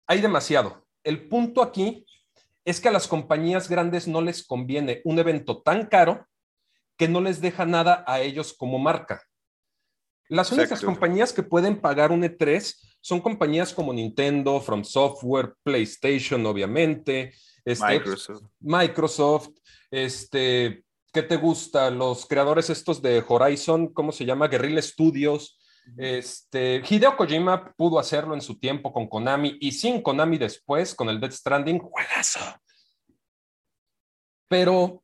Hay 0.06 0.22
demasiado. 0.22 0.86
El 1.04 1.28
punto 1.28 1.60
aquí 1.62 2.06
es 2.64 2.80
que 2.80 2.88
a 2.88 2.92
las 2.92 3.06
compañías 3.06 3.68
grandes 3.68 4.08
no 4.08 4.22
les 4.22 4.46
conviene 4.46 5.02
un 5.04 5.18
evento 5.18 5.60
tan 5.60 5.86
caro 5.86 6.26
que 7.02 7.08
no 7.08 7.20
les 7.20 7.40
deja 7.40 7.66
nada 7.66 8.04
a 8.06 8.20
ellos 8.20 8.54
como 8.56 8.78
marca. 8.78 9.24
Las 10.28 10.52
únicas 10.52 10.80
compañías 10.82 11.32
que 11.32 11.42
pueden 11.42 11.80
pagar 11.80 12.12
un 12.12 12.22
E3 12.22 12.76
son 13.00 13.20
compañías 13.20 13.74
como 13.74 13.92
Nintendo, 13.92 14.60
From 14.60 14.84
Software, 14.84 15.56
PlayStation, 15.64 16.46
obviamente, 16.46 17.34
este, 17.64 17.84
Microsoft. 17.84 18.42
Microsoft, 18.60 19.48
este, 19.90 20.84
¿qué 21.12 21.24
te 21.24 21.34
gusta? 21.34 21.90
Los 21.90 22.24
creadores 22.24 22.70
estos 22.70 23.02
de 23.02 23.24
Horizon, 23.26 23.92
¿cómo 23.92 24.12
se 24.12 24.24
llama? 24.24 24.46
Guerrilla 24.46 24.80
Studios. 24.80 25.58
Este, 25.98 26.84
Hideo 26.88 27.16
Kojima 27.16 27.74
pudo 27.74 27.98
hacerlo 27.98 28.34
en 28.34 28.42
su 28.42 28.60
tiempo 28.60 28.92
con 28.92 29.08
Konami 29.08 29.58
y 29.60 29.72
sin 29.72 30.02
Konami 30.02 30.38
después, 30.38 30.94
con 30.94 31.08
el 31.08 31.18
Death 31.18 31.32
Stranding, 31.32 31.80
juegazo. 31.80 32.38
Pero 34.46 35.02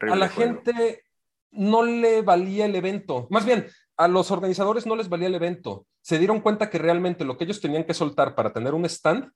a 0.00 0.16
la 0.16 0.30
gente 0.30 1.02
no 1.50 1.84
le 1.84 2.22
valía 2.22 2.66
el 2.66 2.74
evento. 2.74 3.26
Más 3.30 3.44
bien, 3.44 3.66
a 3.96 4.08
los 4.08 4.30
organizadores 4.30 4.86
no 4.86 4.96
les 4.96 5.08
valía 5.08 5.28
el 5.28 5.34
evento. 5.34 5.86
Se 6.02 6.18
dieron 6.18 6.40
cuenta 6.40 6.70
que 6.70 6.78
realmente 6.78 7.24
lo 7.24 7.36
que 7.36 7.44
ellos 7.44 7.60
tenían 7.60 7.84
que 7.84 7.94
soltar 7.94 8.34
para 8.34 8.52
tener 8.52 8.74
un 8.74 8.84
stand 8.84 9.30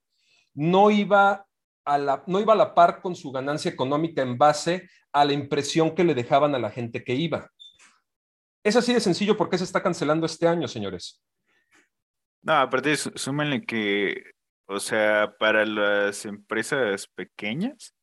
no 0.55 0.91
iba 0.91 1.47
a 1.85 1.99
la, 1.99 2.23
no 2.27 2.41
iba 2.41 2.53
a 2.53 2.57
la 2.57 2.75
par 2.75 3.01
con 3.01 3.17
su 3.17 3.33
ganancia 3.33 3.71
económica 3.71 4.23
en 4.23 4.37
base 4.37 4.89
a 5.13 5.25
la 5.25 5.33
impresión 5.33 5.95
que 5.95 6.05
le 6.05 6.15
dejaban 6.15 6.55
a 6.55 6.59
la 6.59 6.71
gente 6.71 7.03
que 7.03 7.15
iba. 7.15 7.51
Es 8.63 8.77
así 8.77 8.93
de 8.93 9.01
sencillo 9.01 9.37
porque 9.37 9.59
se 9.59 9.65
está 9.65 9.83
cancelando 9.83 10.27
este 10.27 10.47
año, 10.47 10.69
señores. 10.69 11.23
No, 12.43 12.55
aparte, 12.55 12.97
súmenle 12.97 13.65
que, 13.65 14.23
o 14.67 14.81
sea, 14.81 15.35
para 15.39 15.65
las 15.65 16.25
empresas 16.25 17.07
pequeñas 17.09 17.95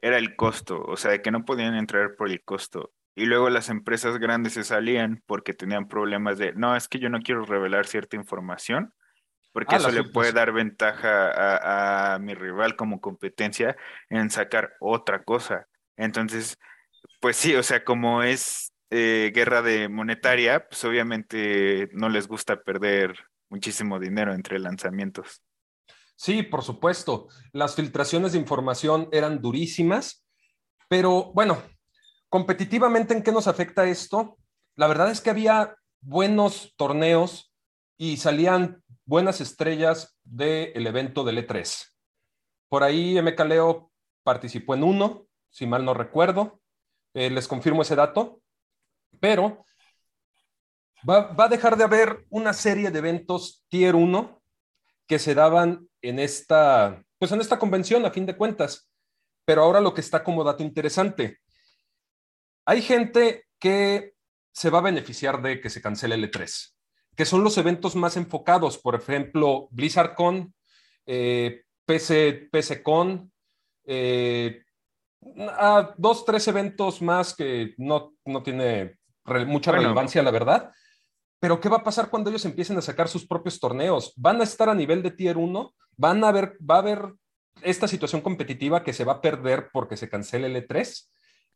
era 0.00 0.18
el 0.18 0.36
costo, 0.36 0.82
o 0.82 0.96
sea, 0.96 1.20
que 1.20 1.30
no 1.30 1.44
podían 1.44 1.74
entrar 1.74 2.16
por 2.16 2.30
el 2.30 2.42
costo. 2.42 2.92
Y 3.14 3.26
luego 3.26 3.50
las 3.50 3.68
empresas 3.68 4.18
grandes 4.18 4.54
se 4.54 4.64
salían 4.64 5.22
porque 5.26 5.52
tenían 5.52 5.88
problemas 5.88 6.38
de, 6.38 6.52
no, 6.54 6.74
es 6.76 6.88
que 6.88 6.98
yo 6.98 7.10
no 7.10 7.20
quiero 7.20 7.44
revelar 7.44 7.86
cierta 7.86 8.16
información, 8.16 8.94
porque 9.52 9.74
ah, 9.74 9.78
eso 9.78 9.90
le 9.90 10.04
puede 10.04 10.32
dar 10.32 10.52
ventaja 10.52 12.14
a, 12.14 12.18
mi 12.18 12.34
rival 12.34 12.74
como 12.74 13.00
competencia 13.00 13.76
en 14.08 14.30
sacar 14.30 14.72
otra 14.80 15.24
cosa. 15.24 15.66
Entonces, 15.96 16.58
pues 17.20 17.36
sí, 17.36 17.54
o 17.54 17.62
sea, 17.62 17.84
como 17.84 18.22
es 18.22 18.72
eh, 18.90 19.30
guerra 19.34 19.60
de 19.60 19.90
monetaria, 19.90 20.66
pues 20.68 20.82
obviamente 20.84 21.90
no 21.92 22.08
les 22.08 22.28
gusta 22.28 22.62
perder 22.62 23.14
muchísimo 23.50 23.98
dinero 24.00 24.32
entre 24.32 24.58
lanzamientos. 24.58 25.42
Sí, 26.16 26.42
por 26.42 26.62
supuesto. 26.62 27.28
Las 27.52 27.74
filtraciones 27.74 28.32
de 28.32 28.38
información 28.38 29.08
eran 29.12 29.42
durísimas, 29.42 30.24
pero 30.88 31.32
bueno, 31.34 31.62
competitivamente, 32.32 33.12
¿en 33.12 33.22
qué 33.22 33.30
nos 33.30 33.46
afecta 33.46 33.84
esto? 33.84 34.38
La 34.74 34.86
verdad 34.86 35.10
es 35.10 35.20
que 35.20 35.28
había 35.28 35.76
buenos 36.00 36.72
torneos 36.78 37.52
y 37.98 38.16
salían 38.16 38.82
buenas 39.04 39.42
estrellas 39.42 40.18
del 40.24 40.86
evento 40.86 41.24
del 41.24 41.46
E3. 41.46 41.90
Por 42.70 42.84
ahí 42.84 43.20
MK 43.20 43.38
Leo 43.40 43.92
participó 44.22 44.74
en 44.74 44.82
uno, 44.82 45.26
si 45.50 45.66
mal 45.66 45.84
no 45.84 45.92
recuerdo. 45.92 46.62
Eh, 47.12 47.28
les 47.28 47.46
confirmo 47.46 47.82
ese 47.82 47.96
dato. 47.96 48.40
Pero 49.20 49.66
va, 51.06 51.34
a 51.36 51.48
dejar 51.48 51.76
de 51.76 51.84
haber 51.84 52.24
una 52.30 52.54
serie 52.54 52.90
de 52.90 52.98
eventos 52.98 53.62
tier 53.68 53.94
1 53.94 54.40
que 55.06 55.18
se 55.18 55.34
daban 55.34 55.86
en 56.00 56.18
esta, 56.18 57.04
pues 57.18 57.30
en 57.30 57.42
esta 57.42 57.58
convención, 57.58 58.06
a 58.06 58.10
fin 58.10 58.24
de 58.24 58.38
cuentas. 58.38 58.88
Pero 59.44 59.64
ahora 59.64 59.82
lo 59.82 59.92
que 59.92 60.00
está 60.00 60.24
como 60.24 60.42
dato 60.42 60.62
interesante. 60.62 61.41
Hay 62.64 62.82
gente 62.82 63.44
que 63.58 64.14
se 64.52 64.70
va 64.70 64.78
a 64.78 64.82
beneficiar 64.82 65.42
de 65.42 65.60
que 65.60 65.70
se 65.70 65.82
cancele 65.82 66.14
el 66.14 66.30
E3, 66.30 66.74
que 67.16 67.24
son 67.24 67.42
los 67.42 67.58
eventos 67.58 67.96
más 67.96 68.16
enfocados, 68.16 68.78
por 68.78 68.94
ejemplo, 68.94 69.68
BlizzardCon, 69.70 70.54
eh, 71.06 71.62
PC, 71.84 72.48
PCCon, 72.50 73.32
eh, 73.84 74.62
a 75.48 75.94
dos, 75.96 76.24
tres 76.24 76.46
eventos 76.48 77.00
más 77.02 77.34
que 77.34 77.74
no, 77.78 78.14
no 78.24 78.42
tiene 78.42 78.98
mucha 79.46 79.72
relevancia, 79.72 80.22
la 80.22 80.30
verdad. 80.30 80.72
Pero 81.38 81.60
¿qué 81.60 81.68
va 81.68 81.78
a 81.78 81.84
pasar 81.84 82.08
cuando 82.10 82.30
ellos 82.30 82.44
empiecen 82.44 82.78
a 82.78 82.82
sacar 82.82 83.08
sus 83.08 83.26
propios 83.26 83.58
torneos? 83.58 84.12
¿Van 84.16 84.40
a 84.40 84.44
estar 84.44 84.68
a 84.68 84.74
nivel 84.74 85.02
de 85.02 85.10
tier 85.10 85.36
1? 85.36 85.74
¿Van 85.96 86.22
a 86.24 86.32
ver, 86.32 86.56
va 86.58 86.76
a 86.76 86.78
haber 86.78 87.14
esta 87.62 87.88
situación 87.88 88.20
competitiva 88.20 88.84
que 88.84 88.92
se 88.92 89.04
va 89.04 89.14
a 89.14 89.20
perder 89.20 89.68
porque 89.72 89.96
se 89.96 90.08
cancele 90.08 90.46
el 90.46 90.66
E3? 90.66 91.08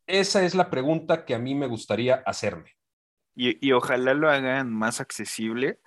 Esa 0.07 0.43
es 0.43 0.55
la 0.55 0.69
pregunta 0.69 1.25
que 1.25 1.35
a 1.35 1.39
mí 1.39 1.53
me 1.53 1.67
gustaría 1.67 2.15
hacerme. 2.25 2.75
Y, 3.35 3.65
y 3.65 3.73
ojalá 3.73 4.13
lo 4.13 4.29
hagan 4.29 4.73
más 4.73 4.99
accesible 4.99 5.79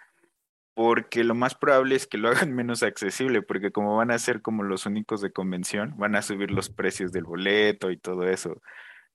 porque 0.74 1.24
lo 1.24 1.35
más 1.35 1.54
probable 1.54 1.94
es 1.94 2.06
que 2.06 2.16
lo 2.16 2.28
hagan 2.30 2.54
menos 2.54 2.83
accesible, 2.83 3.42
porque 3.42 3.70
como 3.70 3.96
van 3.96 4.11
a 4.11 4.18
ser 4.18 4.40
como 4.40 4.62
los 4.62 4.87
únicos 4.87 5.20
de 5.20 5.33
convención, 5.33 5.94
van 5.98 6.16
a 6.16 6.22
subir 6.22 6.50
los 6.50 6.70
precios 6.70 7.12
del 7.12 7.24
boleto 7.24 7.90
y 7.90 7.98
todo 7.98 8.26
eso. 8.26 8.62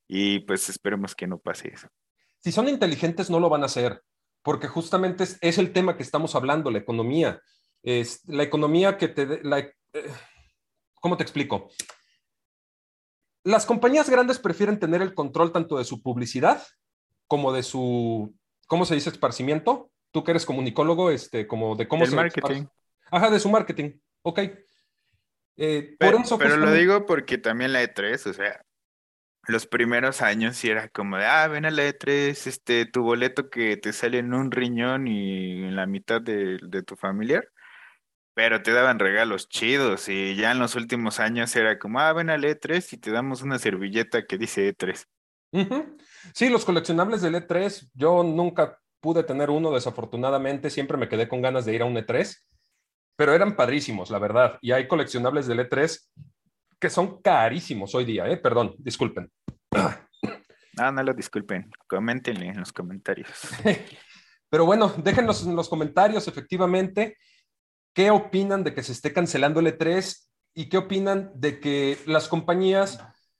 Y 0.07 0.39
pues 0.41 0.69
esperemos 0.69 1.15
que 1.15 1.25
no 1.25 1.39
pase 1.39 1.69
eso. 1.73 1.87
Si 2.39 2.51
son 2.51 2.69
inteligentes, 2.69 3.29
no 3.31 3.39
lo 3.39 3.49
van 3.49 3.63
a 3.63 3.65
hacer. 3.65 4.03
porque 4.43 4.67
justamente 4.67 5.23
es, 5.41 5.57
el 5.57 5.73
tema 5.73 5.97
que 5.97 6.03
estamos 6.03 6.35
hablando, 6.35 6.69
la 6.69 6.77
economía. 6.77 7.41
Es 7.81 8.21
la 8.27 8.43
economía 8.43 8.95
que 8.95 9.07
te... 9.07 9.43
La, 9.43 9.57
eh, 9.57 9.73
¿Cómo 11.01 11.17
te 11.17 11.23
explico? 11.23 11.71
Las 13.45 13.65
compañías 13.65 14.09
grandes 14.09 14.39
prefieren 14.39 14.79
tener 14.79 15.01
el 15.01 15.13
control 15.13 15.53
tanto 15.53 15.77
de 15.77 15.85
su 15.85 16.01
publicidad 16.01 16.61
como 17.27 17.53
de 17.53 17.63
su, 17.63 18.35
¿cómo 18.67 18.85
se 18.85 18.95
dice? 18.95 19.09
Esparcimiento. 19.09 19.89
Tú 20.11 20.23
que 20.23 20.31
eres 20.31 20.45
comunicólogo, 20.45 21.11
este, 21.11 21.47
como 21.47 21.77
de 21.77 21.87
cómo 21.87 22.03
el 22.03 22.11
marketing. 22.11 22.65
Ajá, 23.11 23.29
de 23.29 23.39
su 23.39 23.49
marketing. 23.49 23.91
Ok. 24.23 24.39
Eh, 25.57 25.95
pero, 25.97 26.21
pero 26.37 26.57
lo 26.57 26.71
digo 26.73 27.05
porque 27.05 27.37
también 27.37 27.71
la 27.71 27.81
E3, 27.81 28.29
o 28.29 28.33
sea, 28.33 28.65
los 29.47 29.67
primeros 29.67 30.21
años 30.21 30.57
sí 30.57 30.69
era 30.69 30.89
como 30.89 31.17
de, 31.17 31.25
ah, 31.25 31.47
ven 31.47 31.65
a 31.65 31.71
la 31.71 31.83
E3, 31.83 32.47
este, 32.47 32.85
tu 32.85 33.03
boleto 33.03 33.49
que 33.49 33.77
te 33.77 33.93
sale 33.93 34.19
en 34.19 34.33
un 34.33 34.51
riñón 34.51 35.07
y 35.07 35.63
en 35.63 35.75
la 35.75 35.85
mitad 35.85 36.21
de, 36.21 36.59
tu 36.85 36.95
familiar, 36.95 37.47
pero 38.35 38.61
te 38.61 38.73
daban 38.73 38.99
regalos 38.99 39.47
chidos 39.47 40.09
y 40.09 40.35
ya 40.35 40.51
en 40.51 40.59
los 40.59 40.75
últimos 40.75 41.19
años 41.21 41.55
era 41.55 41.79
como, 41.79 42.01
ah, 42.01 42.11
ven 42.11 42.29
a 42.29 42.37
la 42.37 42.49
E3 42.49 42.93
y 42.93 42.97
te 42.97 43.09
damos 43.09 43.41
una 43.41 43.57
servilleta 43.57 44.25
que 44.25 44.37
dice 44.37 44.75
E3. 44.75 45.05
Sí, 46.33 46.49
los 46.49 46.65
coleccionables 46.65 47.21
del 47.21 47.35
E3, 47.35 47.91
yo 47.93 48.23
nunca 48.23 48.77
pude 48.99 49.23
tener 49.23 49.49
uno, 49.49 49.71
desafortunadamente, 49.71 50.69
siempre 50.69 50.97
me 50.97 51.07
quedé 51.07 51.29
con 51.29 51.41
ganas 51.41 51.63
de 51.63 51.75
ir 51.75 51.81
a 51.81 51.85
un 51.85 51.95
E3, 51.95 52.37
pero 53.15 53.33
eran 53.33 53.55
padrísimos, 53.55 54.09
la 54.09 54.19
verdad, 54.19 54.59
y 54.61 54.73
hay 54.73 54.85
coleccionables 54.87 55.47
del 55.47 55.59
E3 55.59 55.97
que 56.77 56.89
son 56.89 57.21
carísimos 57.21 57.95
hoy 57.95 58.03
día, 58.03 58.27
¿eh? 58.27 58.35
Perdón, 58.35 58.75
disculpen. 58.79 59.31
No, 60.77 60.91
no 60.91 61.03
lo 61.03 61.13
disculpen, 61.13 61.71
coméntenle 61.87 62.47
en 62.47 62.59
los 62.59 62.73
comentarios. 62.73 63.29
Pero 64.49 64.65
bueno, 64.65 64.93
déjenos 64.97 65.45
en 65.45 65.55
los 65.55 65.69
comentarios, 65.69 66.27
efectivamente, 66.27 67.17
qué 67.95 68.11
opinan 68.11 68.63
de 68.63 68.75
que 68.75 68.83
se 68.83 68.91
esté 68.91 69.13
cancelando 69.13 69.61
el 69.61 69.67
E3 69.67 70.27
y 70.53 70.69
qué 70.69 70.77
opinan 70.77 71.31
de 71.33 71.59
que 71.59 71.97
las 72.05 72.27
compañías, 72.27 72.99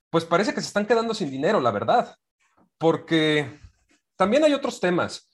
pues 0.10 0.24
parece 0.24 0.54
que 0.54 0.62
se 0.62 0.68
están 0.68 0.88
quedando 0.88 1.14
sin 1.14 1.30
dinero, 1.30 1.60
la 1.60 1.72
verdad. 1.72 2.16
Porque 2.78 3.60
también 4.16 4.46
hay 4.46 4.54
otros 4.54 4.80
temas. 4.80 5.30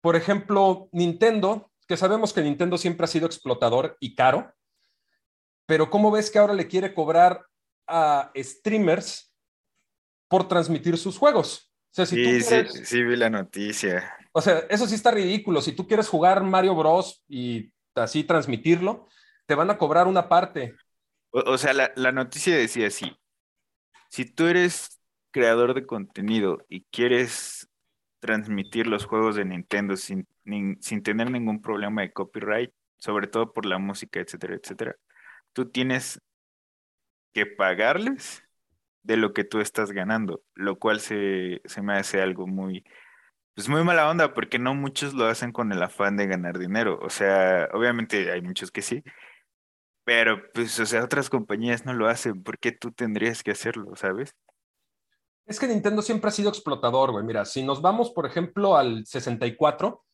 Por 0.00 0.16
ejemplo, 0.16 0.88
Nintendo, 0.92 1.70
que 1.86 1.96
sabemos 1.96 2.32
que 2.32 2.42
Nintendo 2.42 2.76
siempre 2.76 3.04
ha 3.04 3.08
sido 3.08 3.26
explotador 3.26 3.96
y 4.00 4.14
caro, 4.16 4.52
pero 5.66 5.88
¿cómo 5.88 6.10
ves 6.10 6.30
que 6.30 6.40
ahora 6.40 6.52
le 6.52 6.66
quiere 6.66 6.92
cobrar 6.94 7.46
a 7.86 8.32
streamers 8.36 9.32
por 10.28 10.48
transmitir 10.48 10.98
sus 10.98 11.16
juegos? 11.16 11.72
O 11.90 11.94
sea, 11.94 12.06
si 12.06 12.16
sí, 12.16 12.40
sí, 12.42 12.84
sí, 12.84 13.02
vi 13.04 13.14
la 13.14 13.30
noticia. 13.30 14.12
O 14.32 14.40
sea, 14.40 14.64
eso 14.68 14.84
sí 14.88 14.96
está 14.96 15.12
ridículo. 15.12 15.62
Si 15.62 15.72
tú 15.72 15.86
quieres 15.86 16.08
jugar 16.08 16.42
Mario 16.42 16.74
Bros. 16.74 17.22
y 17.28 17.72
así 17.94 18.24
transmitirlo, 18.24 19.08
te 19.46 19.54
van 19.54 19.70
a 19.70 19.78
cobrar 19.78 20.06
una 20.06 20.28
parte. 20.28 20.74
O, 21.30 21.58
sea, 21.58 21.72
la, 21.72 21.92
la, 21.96 22.12
noticia 22.12 22.56
decía 22.56 22.86
así. 22.86 23.16
Si 24.08 24.24
tú 24.24 24.46
eres 24.46 25.00
creador 25.30 25.74
de 25.74 25.86
contenido 25.86 26.64
y 26.68 26.84
quieres 26.84 27.68
transmitir 28.20 28.86
los 28.86 29.04
juegos 29.04 29.36
de 29.36 29.44
Nintendo 29.44 29.96
sin, 29.96 30.26
sin 30.80 31.02
tener 31.02 31.30
ningún 31.30 31.60
problema 31.60 32.02
de 32.02 32.12
copyright, 32.12 32.72
sobre 32.96 33.26
todo 33.26 33.52
por 33.52 33.66
la 33.66 33.78
música, 33.78 34.20
etcétera, 34.20 34.54
etcétera, 34.54 34.96
tú 35.52 35.70
tienes 35.70 36.20
que 37.32 37.46
pagarles 37.46 38.42
de 39.02 39.18
lo 39.18 39.34
que 39.34 39.44
tú 39.44 39.60
estás 39.60 39.92
ganando, 39.92 40.42
lo 40.54 40.78
cual 40.78 41.00
se, 41.00 41.60
me 41.82 41.94
hace 41.94 42.22
algo 42.22 42.46
muy, 42.46 42.84
pues 43.54 43.68
muy 43.68 43.84
mala 43.84 44.10
onda, 44.10 44.34
porque 44.34 44.58
no 44.58 44.74
muchos 44.74 45.14
lo 45.14 45.26
hacen 45.26 45.52
con 45.52 45.72
el 45.72 45.82
afán 45.82 46.16
de 46.16 46.26
ganar 46.26 46.58
dinero. 46.58 46.98
O 47.02 47.10
sea, 47.10 47.68
obviamente 47.72 48.30
hay 48.32 48.42
muchos 48.42 48.70
que 48.70 48.82
sí, 48.82 49.02
pero 50.04 50.42
pues, 50.52 50.78
o 50.80 50.86
sea, 50.86 51.04
otras 51.04 51.30
compañías 51.30 51.84
no 51.84 51.94
lo 51.94 52.08
hacen, 52.08 52.42
¿por 52.42 52.58
qué 52.58 52.72
tú 52.72 52.92
tendrías 52.92 53.42
que 53.42 53.52
hacerlo, 53.52 53.96
sabes? 53.96 54.34
Es 55.46 55.60
que 55.60 55.68
Nintendo 55.68 56.02
siempre 56.02 56.28
ha 56.28 56.32
sido 56.32 56.48
explotador, 56.48 57.12
güey. 57.12 57.24
Mira, 57.24 57.44
si 57.44 57.62
nos 57.62 57.82
vamos, 57.82 58.10
por 58.10 58.26
ejemplo, 58.26 58.76
al 58.76 59.06
64, 59.06 60.04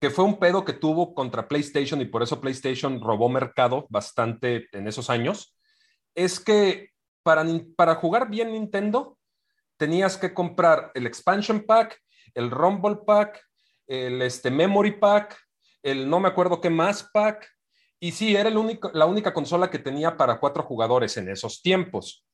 que 0.00 0.10
fue 0.10 0.24
un 0.24 0.38
pedo 0.38 0.64
que 0.64 0.72
tuvo 0.72 1.14
contra 1.14 1.46
PlayStation 1.46 2.00
y 2.00 2.06
por 2.06 2.22
eso 2.22 2.40
PlayStation 2.40 3.00
robó 3.00 3.28
mercado 3.28 3.86
bastante 3.88 4.68
en 4.72 4.88
esos 4.88 5.10
años, 5.10 5.56
es 6.14 6.40
que 6.40 6.90
para, 7.22 7.44
para 7.76 7.96
jugar 7.96 8.30
bien 8.30 8.52
Nintendo 8.52 9.18
tenías 9.76 10.16
que 10.16 10.34
comprar 10.34 10.90
el 10.94 11.06
expansion 11.06 11.64
pack, 11.66 12.00
el 12.34 12.50
Rumble 12.50 12.98
pack, 13.06 13.42
el 13.86 14.22
este, 14.22 14.50
memory 14.50 14.98
pack, 14.98 15.38
el 15.82 16.08
no 16.08 16.20
me 16.20 16.28
acuerdo 16.28 16.60
qué 16.60 16.70
más 16.70 17.08
pack, 17.12 17.48
y 17.98 18.12
sí, 18.12 18.34
era 18.34 18.48
el 18.48 18.56
único, 18.56 18.90
la 18.94 19.06
única 19.06 19.34
consola 19.34 19.70
que 19.70 19.78
tenía 19.78 20.16
para 20.16 20.40
cuatro 20.40 20.62
jugadores 20.62 21.16
en 21.16 21.28
esos 21.28 21.60
tiempos. 21.60 22.24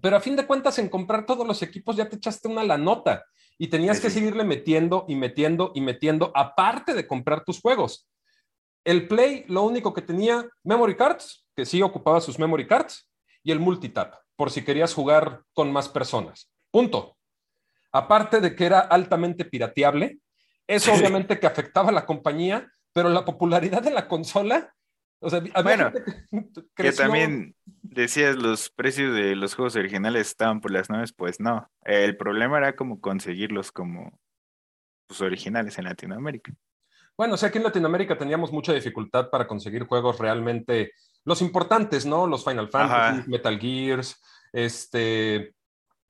Pero 0.00 0.16
a 0.16 0.20
fin 0.20 0.36
de 0.36 0.46
cuentas, 0.46 0.78
en 0.78 0.88
comprar 0.88 1.26
todos 1.26 1.46
los 1.46 1.62
equipos 1.62 1.96
ya 1.96 2.08
te 2.08 2.16
echaste 2.16 2.48
una 2.48 2.64
la 2.64 2.78
nota 2.78 3.24
y 3.58 3.68
tenías 3.68 4.00
que 4.00 4.10
seguirle 4.10 4.44
metiendo 4.44 5.04
y 5.08 5.16
metiendo 5.16 5.72
y 5.74 5.80
metiendo, 5.80 6.32
aparte 6.34 6.94
de 6.94 7.06
comprar 7.06 7.44
tus 7.44 7.60
juegos. 7.60 8.08
El 8.84 9.06
Play, 9.08 9.44
lo 9.48 9.62
único 9.62 9.92
que 9.92 10.00
tenía, 10.00 10.48
memory 10.64 10.96
cards, 10.96 11.46
que 11.54 11.66
sí 11.66 11.82
ocupaba 11.82 12.20
sus 12.20 12.38
memory 12.38 12.66
cards, 12.66 13.10
y 13.42 13.52
el 13.52 13.60
multitap, 13.60 14.14
por 14.36 14.50
si 14.50 14.64
querías 14.64 14.94
jugar 14.94 15.42
con 15.52 15.72
más 15.72 15.88
personas. 15.88 16.50
Punto. 16.70 17.16
Aparte 17.92 18.40
de 18.40 18.54
que 18.54 18.66
era 18.66 18.80
altamente 18.80 19.44
pirateable, 19.44 20.18
eso 20.66 20.92
obviamente 20.92 21.40
que 21.40 21.46
afectaba 21.46 21.88
a 21.88 21.92
la 21.92 22.06
compañía, 22.06 22.70
pero 22.92 23.08
la 23.08 23.24
popularidad 23.24 23.82
de 23.82 23.90
la 23.90 24.06
consola 24.06 24.72
o 25.22 25.28
sea, 25.28 25.42
bueno, 25.62 25.92
que 26.74 26.92
también 26.92 27.54
decías 27.82 28.36
los 28.36 28.70
precios 28.70 29.14
de 29.14 29.36
los 29.36 29.54
juegos 29.54 29.76
originales 29.76 30.28
estaban 30.28 30.60
por 30.60 30.70
las 30.70 30.88
nubes, 30.88 31.12
pues 31.12 31.40
no. 31.40 31.70
El 31.84 32.16
problema 32.16 32.58
era 32.58 32.74
como 32.74 33.00
conseguirlos 33.00 33.70
como 33.70 34.18
pues, 35.06 35.20
originales 35.20 35.78
en 35.78 35.84
Latinoamérica. 35.84 36.52
Bueno, 37.18 37.34
o 37.34 37.36
sea, 37.36 37.50
aquí 37.50 37.58
en 37.58 37.64
Latinoamérica 37.64 38.16
teníamos 38.16 38.50
mucha 38.50 38.72
dificultad 38.72 39.28
para 39.28 39.46
conseguir 39.46 39.84
juegos 39.84 40.18
realmente 40.18 40.92
los 41.24 41.42
importantes, 41.42 42.06
¿no? 42.06 42.26
Los 42.26 42.42
Final 42.42 42.70
Fantasy, 42.70 43.28
Metal 43.28 43.58
Gears, 43.60 44.18
este, 44.54 45.54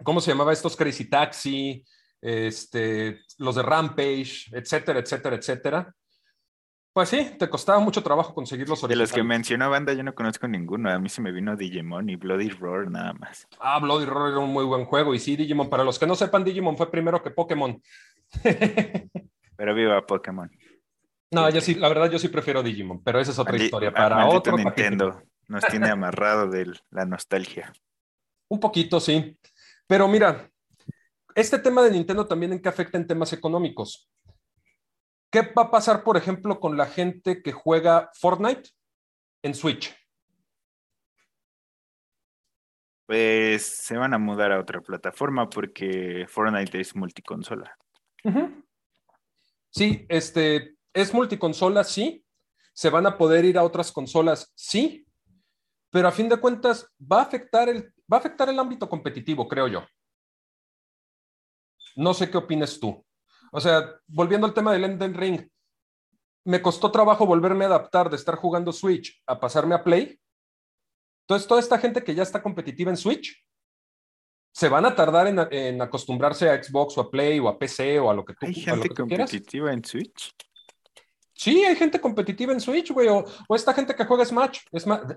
¿cómo 0.02 0.20
se 0.20 0.30
llamaba 0.30 0.52
estos? 0.52 0.76
Crazy 0.76 1.06
Taxi, 1.06 1.84
este, 2.20 3.20
los 3.38 3.54
de 3.54 3.62
Rampage, 3.62 4.46
etcétera, 4.52 5.00
etcétera, 5.00 5.36
etcétera. 5.36 5.94
Pues 6.92 7.08
sí, 7.08 7.36
te 7.38 7.48
costaba 7.48 7.78
mucho 7.78 8.02
trabajo 8.02 8.34
conseguir 8.34 8.68
los 8.68 8.86
De 8.86 8.96
los 8.96 9.12
que 9.12 9.22
mencionó 9.22 9.70
banda, 9.70 9.92
yo 9.92 10.02
no 10.02 10.14
conozco 10.14 10.48
ninguno. 10.48 10.90
A 10.90 10.98
mí 10.98 11.08
se 11.08 11.22
me 11.22 11.30
vino 11.30 11.54
Digimon 11.54 12.10
y 12.10 12.16
Bloody 12.16 12.48
Roar 12.48 12.90
nada 12.90 13.12
más. 13.12 13.46
Ah, 13.60 13.78
Bloody 13.78 14.06
Roar 14.06 14.32
era 14.32 14.40
un 14.40 14.52
muy 14.52 14.64
buen 14.64 14.84
juego. 14.84 15.14
Y 15.14 15.20
sí, 15.20 15.36
Digimon, 15.36 15.70
para 15.70 15.84
los 15.84 16.00
que 16.00 16.06
no 16.06 16.16
sepan, 16.16 16.42
Digimon 16.42 16.76
fue 16.76 16.90
primero 16.90 17.22
que 17.22 17.30
Pokémon. 17.30 17.80
pero 19.56 19.74
viva 19.74 20.04
Pokémon. 20.04 20.50
No, 21.30 21.48
yo 21.48 21.60
sí, 21.60 21.76
la 21.76 21.88
verdad, 21.88 22.10
yo 22.10 22.18
sí 22.18 22.26
prefiero 22.26 22.60
Digimon, 22.60 23.04
pero 23.04 23.20
esa 23.20 23.30
es 23.30 23.38
otra 23.38 23.56
historia. 23.56 23.92
Para 23.92 24.26
otro 24.26 24.56
Nintendo 24.56 25.22
nos 25.46 25.64
tiene 25.66 25.90
amarrado 25.90 26.48
de 26.48 26.72
la 26.90 27.06
nostalgia. 27.06 27.72
Un 28.48 28.58
poquito, 28.58 28.98
sí. 28.98 29.38
Pero 29.90 30.06
mira, 30.06 30.48
este 31.34 31.58
tema 31.58 31.82
de 31.82 31.90
Nintendo 31.90 32.24
también 32.24 32.52
en 32.52 32.62
qué 32.62 32.68
afecta 32.68 32.96
en 32.96 33.08
temas 33.08 33.32
económicos. 33.32 34.08
¿Qué 35.32 35.42
va 35.42 35.62
a 35.62 35.70
pasar, 35.72 36.04
por 36.04 36.16
ejemplo, 36.16 36.60
con 36.60 36.76
la 36.76 36.86
gente 36.86 37.42
que 37.42 37.50
juega 37.50 38.08
Fortnite 38.14 38.70
en 39.42 39.52
Switch? 39.52 39.92
Pues 43.04 43.66
se 43.66 43.96
van 43.96 44.14
a 44.14 44.18
mudar 44.18 44.52
a 44.52 44.60
otra 44.60 44.80
plataforma 44.80 45.50
porque 45.50 46.24
Fortnite 46.28 46.80
es 46.80 46.94
multiconsola. 46.94 47.76
Sí, 49.70 50.06
este 50.08 50.76
es 50.94 51.12
multiconsola, 51.12 51.82
sí. 51.82 52.24
Se 52.74 52.90
van 52.90 53.08
a 53.08 53.18
poder 53.18 53.44
ir 53.44 53.58
a 53.58 53.64
otras 53.64 53.90
consolas, 53.90 54.52
sí. 54.54 55.04
Pero 55.90 56.06
a 56.06 56.12
fin 56.12 56.28
de 56.28 56.36
cuentas 56.36 56.88
va 57.00 57.18
a 57.18 57.24
afectar 57.24 57.68
el, 57.68 57.92
va 58.10 58.16
a 58.16 58.20
afectar 58.20 58.48
el 58.48 58.58
ámbito 58.58 58.88
competitivo, 58.88 59.46
creo 59.48 59.68
yo. 59.68 59.86
No 61.96 62.14
sé 62.14 62.30
qué 62.30 62.36
opinas 62.36 62.78
tú. 62.78 63.04
O 63.52 63.60
sea, 63.60 63.94
volviendo 64.06 64.46
al 64.46 64.54
tema 64.54 64.72
del 64.72 64.84
Elden 64.84 65.14
Ring, 65.14 65.48
me 66.44 66.62
costó 66.62 66.90
trabajo 66.90 67.26
volverme 67.26 67.64
a 67.64 67.68
adaptar 67.68 68.08
de 68.08 68.16
estar 68.16 68.36
jugando 68.36 68.72
Switch 68.72 69.22
a 69.26 69.38
pasarme 69.38 69.74
a 69.74 69.84
Play. 69.84 70.18
Entonces, 71.22 71.46
toda 71.46 71.60
esta 71.60 71.78
gente 71.78 72.02
que 72.02 72.14
ya 72.14 72.22
está 72.22 72.42
competitiva 72.42 72.90
en 72.90 72.96
Switch, 72.96 73.44
se 74.52 74.68
van 74.68 74.84
a 74.84 74.94
tardar 74.94 75.26
en, 75.52 75.80
acostumbrarse 75.80 76.50
a 76.50 76.62
Xbox 76.62 76.98
o 76.98 77.02
a 77.02 77.10
Play 77.10 77.38
o 77.38 77.48
a 77.48 77.58
PC 77.58 78.00
o 78.00 78.10
a 78.10 78.14
lo 78.14 78.24
que 78.24 78.34
tú 78.34 78.46
¿Hay 78.46 78.54
gente 78.54 78.88
competitiva 78.88 79.72
en 79.72 79.84
Switch? 79.84 80.34
Sí, 81.34 81.64
hay 81.64 81.76
gente 81.76 82.00
competitiva 82.00 82.52
en 82.52 82.60
Switch, 82.60 82.90
güey, 82.92 83.08
o, 83.08 83.24
esta 83.54 83.72
gente 83.72 83.94
que 83.94 84.04
juega 84.04 84.24
Smash, 84.24 84.60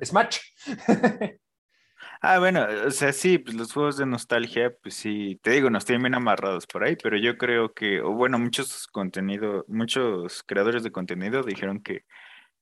Smash. 0.03 0.39
Ah, 2.25 2.39
bueno, 2.39 2.65
o 2.87 2.91
sea, 2.91 3.11
sí, 3.11 3.37
pues 3.37 3.53
los 3.57 3.73
juegos 3.73 3.97
de 3.97 4.05
nostalgia, 4.05 4.73
pues 4.81 4.93
sí, 4.95 5.37
te 5.43 5.51
digo, 5.51 5.69
nos 5.69 5.83
tienen 5.83 6.03
bien 6.03 6.15
amarrados 6.15 6.65
por 6.67 6.85
ahí, 6.85 6.95
pero 6.95 7.17
yo 7.17 7.37
creo 7.37 7.73
que, 7.73 7.99
o 7.99 8.13
bueno, 8.13 8.39
muchos 8.39 8.87
contenido, 8.87 9.65
muchos 9.67 10.41
creadores 10.43 10.83
de 10.83 10.91
contenido 10.93 11.43
dijeron 11.43 11.83
que 11.83 12.05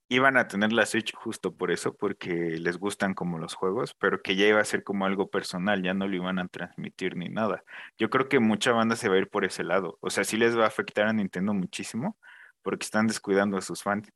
iban 0.08 0.36
a 0.36 0.48
tener 0.48 0.72
la 0.72 0.86
Switch 0.86 1.14
justo 1.14 1.56
por 1.56 1.70
eso, 1.72 1.96
porque 1.96 2.30
les 2.58 2.78
gustan 2.78 3.14
como 3.14 3.38
los 3.38 3.54
juegos, 3.54 3.94
pero 3.94 4.22
que 4.22 4.36
ya 4.36 4.46
iba 4.48 4.60
a 4.60 4.64
ser 4.64 4.84
como 4.84 5.06
algo 5.06 5.30
personal, 5.30 5.82
ya 5.82 5.94
no 5.94 6.08
lo 6.08 6.16
iban 6.16 6.38
a 6.40 6.48
transmitir 6.48 7.16
ni 7.16 7.28
nada. 7.28 7.64
Yo 7.98 8.10
creo 8.10 8.28
que 8.28 8.40
mucha 8.40 8.72
banda 8.72 8.96
se 8.96 9.08
va 9.08 9.16
a 9.16 9.18
ir 9.18 9.30
por 9.30 9.44
ese 9.44 9.64
lado, 9.64 9.98
o 10.00 10.10
sea, 10.10 10.24
sí 10.24 10.36
les 10.38 10.58
va 10.58 10.64
a 10.64 10.68
afectar 10.68 11.06
a 11.08 11.12
Nintendo 11.12 11.54
muchísimo, 11.54 12.18
porque 12.62 12.84
están 12.84 13.06
descuidando 13.08 13.56
a 13.58 13.62
sus 13.62 13.82
fans, 13.82 14.10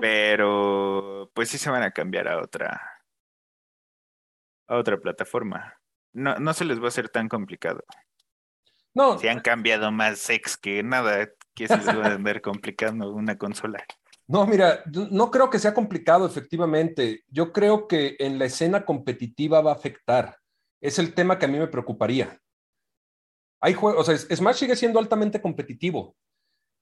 pero 0.00 1.30
pues 1.34 1.48
sí 1.50 1.58
se 1.58 1.70
van 1.70 1.82
a 1.82 1.92
cambiar 1.92 2.28
a 2.28 2.42
otra 2.42 2.95
a 4.66 4.76
otra 4.76 4.98
plataforma. 4.98 5.74
No, 6.12 6.36
no 6.36 6.52
se 6.54 6.64
les 6.64 6.80
va 6.80 6.86
a 6.86 6.88
hacer 6.88 7.08
tan 7.08 7.28
complicado. 7.28 7.84
No. 8.94 9.18
Si 9.18 9.28
han 9.28 9.40
cambiado 9.40 9.92
más 9.92 10.18
sex 10.18 10.56
que 10.56 10.82
nada, 10.82 11.28
que 11.54 11.68
se 11.68 11.76
les 11.76 11.86
va 11.86 12.06
a 12.06 12.14
andar 12.14 12.40
complicando 12.40 13.12
una 13.12 13.36
consola. 13.36 13.84
No, 14.28 14.46
mira, 14.46 14.82
no 15.10 15.30
creo 15.30 15.50
que 15.50 15.58
sea 15.58 15.74
complicado, 15.74 16.26
efectivamente. 16.26 17.22
Yo 17.28 17.52
creo 17.52 17.86
que 17.86 18.16
en 18.18 18.38
la 18.38 18.46
escena 18.46 18.84
competitiva 18.84 19.60
va 19.60 19.72
a 19.72 19.74
afectar. 19.74 20.38
Es 20.80 20.98
el 20.98 21.14
tema 21.14 21.38
que 21.38 21.44
a 21.44 21.48
mí 21.48 21.58
me 21.58 21.68
preocuparía. 21.68 22.40
Hay 23.60 23.74
juegos, 23.74 24.08
o 24.08 24.16
sea, 24.16 24.36
Smash 24.36 24.56
sigue 24.56 24.76
siendo 24.76 24.98
altamente 24.98 25.40
competitivo. 25.40 26.16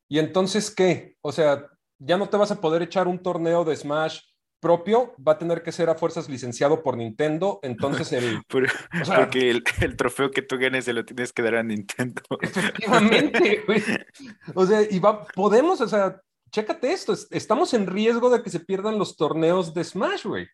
Y 0.08 0.18
entonces, 0.18 0.74
¿qué? 0.74 1.16
O 1.20 1.32
sea, 1.32 1.68
ya 1.98 2.16
no 2.16 2.28
te 2.28 2.36
vas 2.36 2.50
a 2.50 2.60
poder 2.60 2.82
echar 2.82 3.08
un 3.08 3.22
torneo 3.22 3.64
de 3.64 3.76
Smash 3.76 4.20
propio 4.64 5.14
va 5.16 5.32
a 5.32 5.38
tener 5.38 5.62
que 5.62 5.72
ser 5.72 5.90
a 5.90 5.94
fuerzas 5.94 6.30
licenciado 6.30 6.82
por 6.82 6.96
Nintendo, 6.96 7.60
entonces 7.62 8.10
el... 8.14 8.42
porque 8.48 9.50
el, 9.50 9.96
trofeo 9.96 10.30
que 10.30 10.40
tú 10.40 10.56
ganes 10.56 10.86
se 10.86 10.94
lo 10.94 11.04
tienes 11.04 11.34
que 11.34 11.42
dar 11.42 11.56
a 11.56 11.62
Nintendo. 11.62 12.22
Efectivamente, 12.40 13.62
güey. 13.66 13.82
O 14.54 14.64
sea, 14.64 14.80
y 14.80 14.98
va, 15.00 15.26
podemos, 15.26 15.82
o 15.82 15.86
sea, 15.86 16.18
chécate 16.50 16.92
esto, 16.92 17.14
estamos 17.30 17.74
en 17.74 17.86
riesgo 17.86 18.30
de 18.30 18.42
que 18.42 18.48
se 18.48 18.60
pierdan 18.60 18.98
los 18.98 19.18
torneos 19.18 19.74
de 19.74 19.84
Smash, 19.84 20.24
güey. 20.24 20.48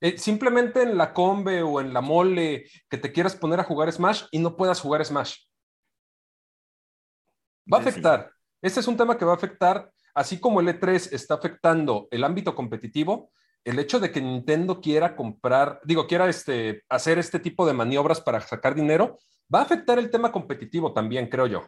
Eh, 0.00 0.18
simplemente 0.18 0.82
en 0.82 0.98
la 0.98 1.14
combe 1.14 1.62
o 1.62 1.80
en 1.80 1.94
la 1.94 2.00
mole 2.00 2.64
que 2.90 2.98
te 2.98 3.12
quieras 3.12 3.36
poner 3.36 3.60
a 3.60 3.64
jugar 3.64 3.92
Smash 3.92 4.24
y 4.32 4.40
no 4.40 4.56
puedas 4.56 4.80
jugar 4.80 5.04
Smash. 5.04 5.36
Va 7.72 7.78
a 7.78 7.80
afectar. 7.80 8.32
Este 8.60 8.80
es 8.80 8.88
un 8.88 8.96
tema 8.96 9.16
que 9.16 9.24
va 9.24 9.34
a 9.34 9.36
afectar 9.36 9.93
así 10.14 10.38
como 10.38 10.60
el 10.60 10.68
E3 10.68 11.12
está 11.12 11.34
afectando 11.34 12.08
el 12.10 12.24
ámbito 12.24 12.54
competitivo, 12.54 13.30
el 13.64 13.78
hecho 13.78 13.98
de 13.98 14.10
que 14.10 14.20
Nintendo 14.20 14.80
quiera 14.80 15.16
comprar, 15.16 15.80
digo, 15.84 16.06
quiera 16.06 16.28
este, 16.28 16.82
hacer 16.88 17.18
este 17.18 17.40
tipo 17.40 17.66
de 17.66 17.72
maniobras 17.72 18.20
para 18.20 18.40
sacar 18.40 18.74
dinero, 18.74 19.18
va 19.52 19.60
a 19.60 19.62
afectar 19.62 19.98
el 19.98 20.10
tema 20.10 20.30
competitivo 20.30 20.92
también, 20.92 21.28
creo 21.28 21.46
yo. 21.46 21.66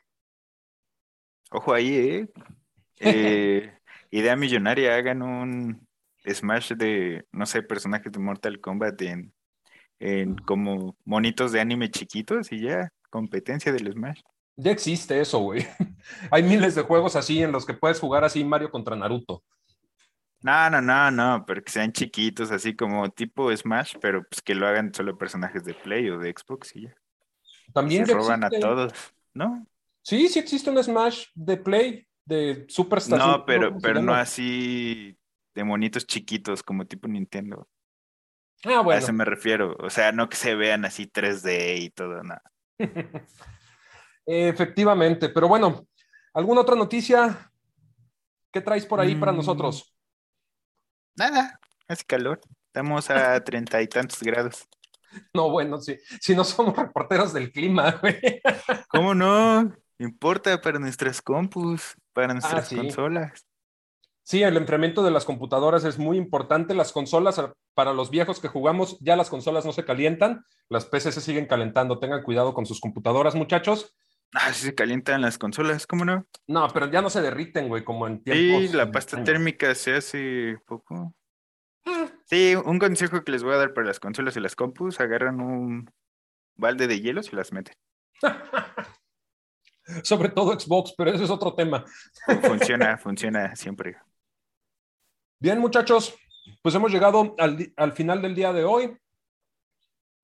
Ojo 1.51 1.73
ahí, 1.73 1.95
¿eh? 1.95 2.29
eh 3.01 3.73
idea 4.11 4.37
millonaria, 4.37 4.95
hagan 4.97 5.23
un 5.23 5.87
Smash 6.27 6.73
de, 6.73 7.25
no 7.33 7.47
sé, 7.47 7.63
personajes 7.63 8.13
de 8.13 8.19
Mortal 8.19 8.61
Kombat 8.61 9.01
en, 9.03 9.33
en 9.99 10.37
como 10.37 10.97
monitos 11.05 11.53
de 11.53 11.61
anime 11.61 11.91
chiquitos 11.91 12.51
y 12.53 12.61
ya, 12.61 12.91
competencia 13.11 13.73
del 13.73 13.93
Smash. 13.93 14.21
Ya 14.57 14.71
existe 14.71 15.21
eso, 15.21 15.39
güey. 15.41 15.67
Hay 16.31 16.43
miles 16.43 16.75
de 16.75 16.83
juegos 16.83 17.15
así 17.17 17.43
en 17.43 17.53
los 17.53 17.67
que 17.67 17.75
puedes 17.75 18.01
jugar 18.01 18.25
así 18.25 18.43
Mario 18.45 18.71
contra 18.71 18.97
Naruto. 18.97 19.45
No, 20.41 20.71
no, 20.71 20.81
no, 20.81 21.11
no, 21.11 21.45
pero 21.47 21.63
que 21.63 21.73
sean 21.73 21.93
chiquitos, 21.93 22.51
así 22.51 22.75
como 22.77 23.11
tipo 23.11 23.55
Smash, 23.55 23.97
pero 24.01 24.25
pues 24.29 24.41
que 24.43 24.55
lo 24.55 24.67
hagan 24.67 24.95
solo 24.95 25.19
personajes 25.19 25.65
de 25.65 25.75
Play 25.75 26.09
o 26.11 26.19
de 26.19 26.33
Xbox 26.37 26.77
y 26.77 26.83
ya. 26.83 26.95
También 27.73 28.07
se 28.07 28.15
roban 28.15 28.45
a 28.45 28.51
todos, 28.51 28.93
¿no? 29.35 29.67
Sí, 30.03 30.29
sí 30.29 30.39
existe 30.39 30.71
un 30.71 30.83
Smash 30.83 31.27
de 31.35 31.57
Play, 31.57 32.07
de 32.25 32.65
Superstar. 32.69 33.19
No, 33.19 33.45
pero, 33.45 33.77
pero 33.79 34.01
no 34.01 34.15
así 34.15 35.19
de 35.55 35.65
monitos 35.65 36.07
chiquitos 36.07 36.63
como 36.63 36.87
tipo 36.87 37.09
Nintendo. 37.09 37.69
Ah, 38.65 38.81
bueno. 38.81 39.01
A 39.01 39.03
eso 39.03 39.13
me 39.13 39.25
refiero. 39.25 39.77
O 39.81 39.91
sea, 39.91 40.13
no 40.13 40.29
que 40.29 40.37
se 40.37 40.55
vean 40.55 40.85
así 40.85 41.07
3D 41.07 41.79
y 41.81 41.91
todo, 41.91 42.23
nada. 42.23 42.43
Efectivamente, 44.27 45.29
pero 45.29 45.47
bueno, 45.47 45.87
¿alguna 46.35 46.63
otra 46.63 46.75
noticia 46.75 47.51
que 48.53 48.61
traes 48.61 48.85
por 48.85 49.01
ahí 49.01 49.15
para 49.15 49.33
mm. 49.33 49.37
nosotros? 49.37 49.95
Nada, 51.17 51.59
hace 51.87 52.05
calor. 52.05 52.41
Estamos 52.67 53.09
a 53.09 53.41
treinta 53.45 53.81
y 53.81 53.87
tantos 53.87 54.23
grados. 54.23 54.69
No, 55.33 55.49
bueno, 55.51 55.81
sí. 55.81 55.97
Si 56.21 56.35
no 56.35 56.45
somos 56.45 56.77
reporteros 56.77 57.33
del 57.33 57.53
clima, 57.53 57.93
güey. 58.03 58.43
¿Cómo 58.89 59.15
no? 59.15 59.73
Importa 59.99 60.61
para 60.61 60.79
nuestras 60.79 61.23
compus, 61.23 61.95
para 62.13 62.31
ah, 62.31 62.35
nuestras 62.35 62.69
consolas. 62.69 63.47
Sí, 64.23 64.43
el 64.43 64.57
enfriamiento 64.57 65.05
de 65.05 65.13
las 65.13 65.25
computadoras 65.25 65.85
es 65.85 65.99
muy 65.99 66.19
importante. 66.19 66.75
Las 66.75 66.93
consolas, 66.93 67.41
para 67.75 67.95
los 67.95 68.11
viejos 68.11 68.41
que 68.41 68.49
jugamos, 68.49 68.99
ya 69.01 69.15
las 69.15 69.31
consolas 69.31 69.65
no 69.65 69.73
se 69.73 69.85
calientan, 69.85 70.45
las 70.69 70.85
PCs 70.85 71.15
se 71.15 71.21
siguen 71.21 71.47
calentando. 71.47 72.01
Tengan 72.01 72.25
cuidado 72.25 72.53
con 72.53 72.67
sus 72.67 72.81
computadoras, 72.81 73.37
muchachos. 73.37 73.97
Ah, 74.33 74.53
sí 74.53 74.67
se 74.67 74.75
calientan 74.75 75.23
las 75.23 75.39
consolas, 75.39 75.87
¿cómo 75.87 76.05
no? 76.05 76.27
No, 76.47 76.69
pero 76.73 76.91
ya 76.91 77.01
no 77.01 77.11
se 77.11 77.23
derriten, 77.23 77.69
güey, 77.69 77.85
como 77.85 78.07
en 78.07 78.23
tiempos. 78.23 78.71
Sí, 78.71 78.77
la 78.77 78.91
pasta 78.91 79.23
térmica 79.25 79.75
se 79.75 79.95
hace 79.95 80.59
poco. 80.67 81.15
Ah. 81.85 82.09
Sí, 82.27 82.55
un 82.55 82.79
consejo 82.79 83.23
que 83.23 83.33
les 83.33 83.43
voy 83.43 83.55
a 83.55 83.59
dar 83.59 83.73
para 83.73 83.87
las 83.87 84.01
consolas 84.01 84.37
y 84.37 84.41
las 84.41 84.57
compus, 84.57 85.01
agarran 85.01 85.41
un 85.41 85.91
balde 86.57 86.87
de 86.87 87.01
hielo 87.01 87.21
y 87.21 87.37
las 87.37 87.53
meten. 87.53 87.75
Sobre 90.03 90.31
todo 90.31 90.59
Xbox, 90.59 90.95
pero 90.99 91.13
eso 91.13 91.25
es 91.25 91.31
otro 91.31 91.55
tema. 91.55 91.85
Funciona, 92.43 92.99
funciona 92.99 93.55
siempre. 93.55 93.97
Bien, 95.39 95.61
muchachos, 95.61 96.17
pues 96.63 96.75
hemos 96.75 96.91
llegado 96.91 97.37
al, 97.39 97.73
al 97.77 97.93
final 97.93 98.21
del 98.21 98.35
día 98.35 98.53
de 98.53 98.65
hoy. 98.65 98.99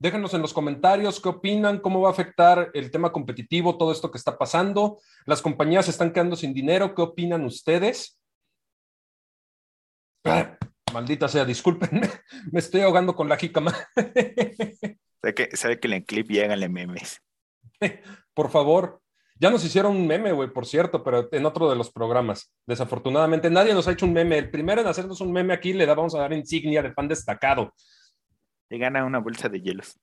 Déjenos 0.03 0.35
en 0.35 0.43
los 0.43 0.53
comentarios 0.53 1.21
qué 1.21 1.29
opinan, 1.29 1.79
cómo 1.79 2.01
va 2.01 2.09
a 2.09 2.11
afectar 2.11 2.73
el 2.75 2.91
tema 2.91 3.12
competitivo, 3.12 3.79
todo 3.79 3.93
esto 3.93 4.11
que 4.11 4.19
está 4.19 4.37
pasando. 4.37 4.99
Las 5.27 5.41
compañías 5.41 5.87
están 5.87 6.12
quedando 6.12 6.35
sin 6.35 6.53
dinero, 6.53 6.93
¿qué 6.93 7.03
opinan 7.03 7.45
ustedes? 7.45 8.19
Ah, 10.25 10.59
maldita 10.93 11.29
sea, 11.29 11.45
discúlpenme, 11.45 12.11
me 12.51 12.59
estoy 12.59 12.81
ahogando 12.81 13.15
con 13.15 13.29
la 13.29 13.37
jícama. 13.37 13.73
¿Sabe 15.23 15.35
que, 15.37 15.57
sabe 15.57 15.79
que 15.79 15.95
en 15.95 16.03
clip 16.03 16.29
lléganle 16.29 16.69
memes? 16.69 17.23
Por 18.35 18.51
favor. 18.51 19.01
Ya 19.38 19.51
nos 19.51 19.65
hicieron 19.65 19.95
un 19.95 20.09
meme, 20.09 20.33
güey, 20.33 20.53
por 20.53 20.67
cierto, 20.67 21.05
pero 21.05 21.29
en 21.31 21.47
otro 21.47 21.71
de 21.71 21.77
los 21.77 21.93
programas. 21.93 22.53
Desafortunadamente, 22.67 23.51
nadie 23.51 23.73
nos 23.73 23.87
ha 23.87 23.93
hecho 23.93 24.07
un 24.07 24.15
meme. 24.15 24.37
El 24.37 24.51
primero 24.51 24.81
en 24.81 24.88
hacernos 24.88 25.21
un 25.21 25.31
meme 25.31 25.55
aquí 25.55 25.73
le 25.73 25.87
vamos 25.87 26.17
a 26.17 26.19
dar 26.19 26.33
insignia 26.33 26.83
de 26.83 26.93
fan 26.93 27.07
destacado 27.07 27.73
le 28.72 28.78
gana 28.78 29.04
una 29.04 29.18
bolsa 29.18 29.50
de 29.50 29.61
hielos. 29.61 30.00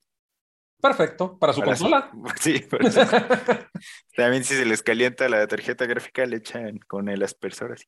Perfecto, 0.80 1.36
para 1.40 1.52
su 1.52 1.60
consola. 1.60 2.08
sí, 2.40 2.64
también 4.16 4.44
si 4.44 4.54
se 4.54 4.64
les 4.64 4.80
calienta 4.80 5.28
la 5.28 5.44
tarjeta 5.48 5.86
gráfica, 5.86 6.24
le 6.24 6.36
echan 6.36 6.78
con 6.86 7.08
el 7.08 7.20
aspersor 7.24 7.72
así, 7.72 7.86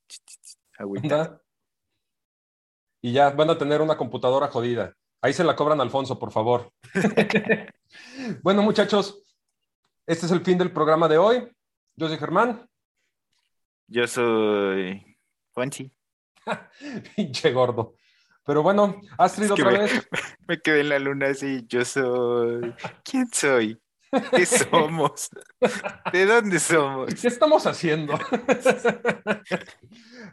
agüita. 0.77 1.41
Y 3.01 3.13
ya 3.13 3.31
van 3.31 3.51
a 3.51 3.59
tener 3.59 3.81
una 3.81 3.97
computadora 3.97 4.49
jodida. 4.49 4.93
Ahí 5.21 5.33
se 5.33 5.45
la 5.45 5.55
cobran 5.55 5.81
Alfonso, 5.81 6.19
por 6.19 6.33
favor. 6.33 6.73
bueno, 8.43 8.63
muchachos, 8.63 9.23
este 10.05 10.27
es 10.27 10.33
el 10.33 10.45
fin 10.45 10.59
del 10.59 10.73
programa 10.73 11.07
de 11.07 11.19
hoy. 11.19 11.49
Yo 11.95 12.09
soy 12.09 12.19
Germán. 12.19 12.69
Yo 13.87 14.09
soy 14.09 15.17
Juanchi. 15.53 15.93
Pinche 17.15 17.53
gordo. 17.53 17.95
Pero 18.45 18.63
bueno, 18.63 19.01
Astrid 19.19 19.53
otra 19.53 19.71
vez. 19.71 20.09
Me 20.49 20.61
quedé 20.61 20.81
en 20.81 20.89
la 20.89 20.99
luna 20.99 21.29
así, 21.29 21.65
yo 21.69 21.85
soy. 21.85 22.75
¿Quién 23.05 23.29
soy? 23.33 23.81
¿Qué 24.31 24.45
somos? 24.45 25.31
¿De 26.13 26.27
dónde 26.27 26.59
somos? 26.59 27.15
¿Qué 27.15 27.29
estamos 27.29 27.67
haciendo? 27.67 28.15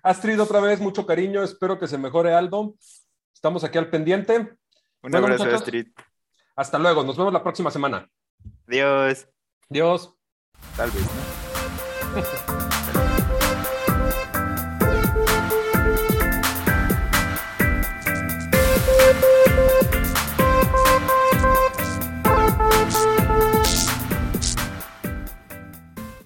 Astrid, 0.04 0.42
otra 0.42 0.60
vez, 0.60 0.82
mucho 0.82 1.06
cariño. 1.06 1.44
Espero 1.44 1.80
que 1.80 1.88
se 1.88 1.98
mejore 1.98 2.34
Aldo. 2.34 2.76
Estamos 3.34 3.64
aquí 3.64 3.78
al 3.78 3.90
pendiente. 3.90 4.50
Un 5.02 5.16
abrazo, 5.16 5.46
Astrid. 5.46 5.88
Hasta 6.56 6.78
luego. 6.78 7.04
Nos 7.04 7.18
vemos 7.18 7.32
la 7.32 7.44
próxima 7.44 7.72
semana. 7.72 8.10
Adiós. 8.68 9.30
Adiós. 9.70 10.14
Tal 10.76 10.92
vez, 10.92 11.04
¿no? 11.04 12.64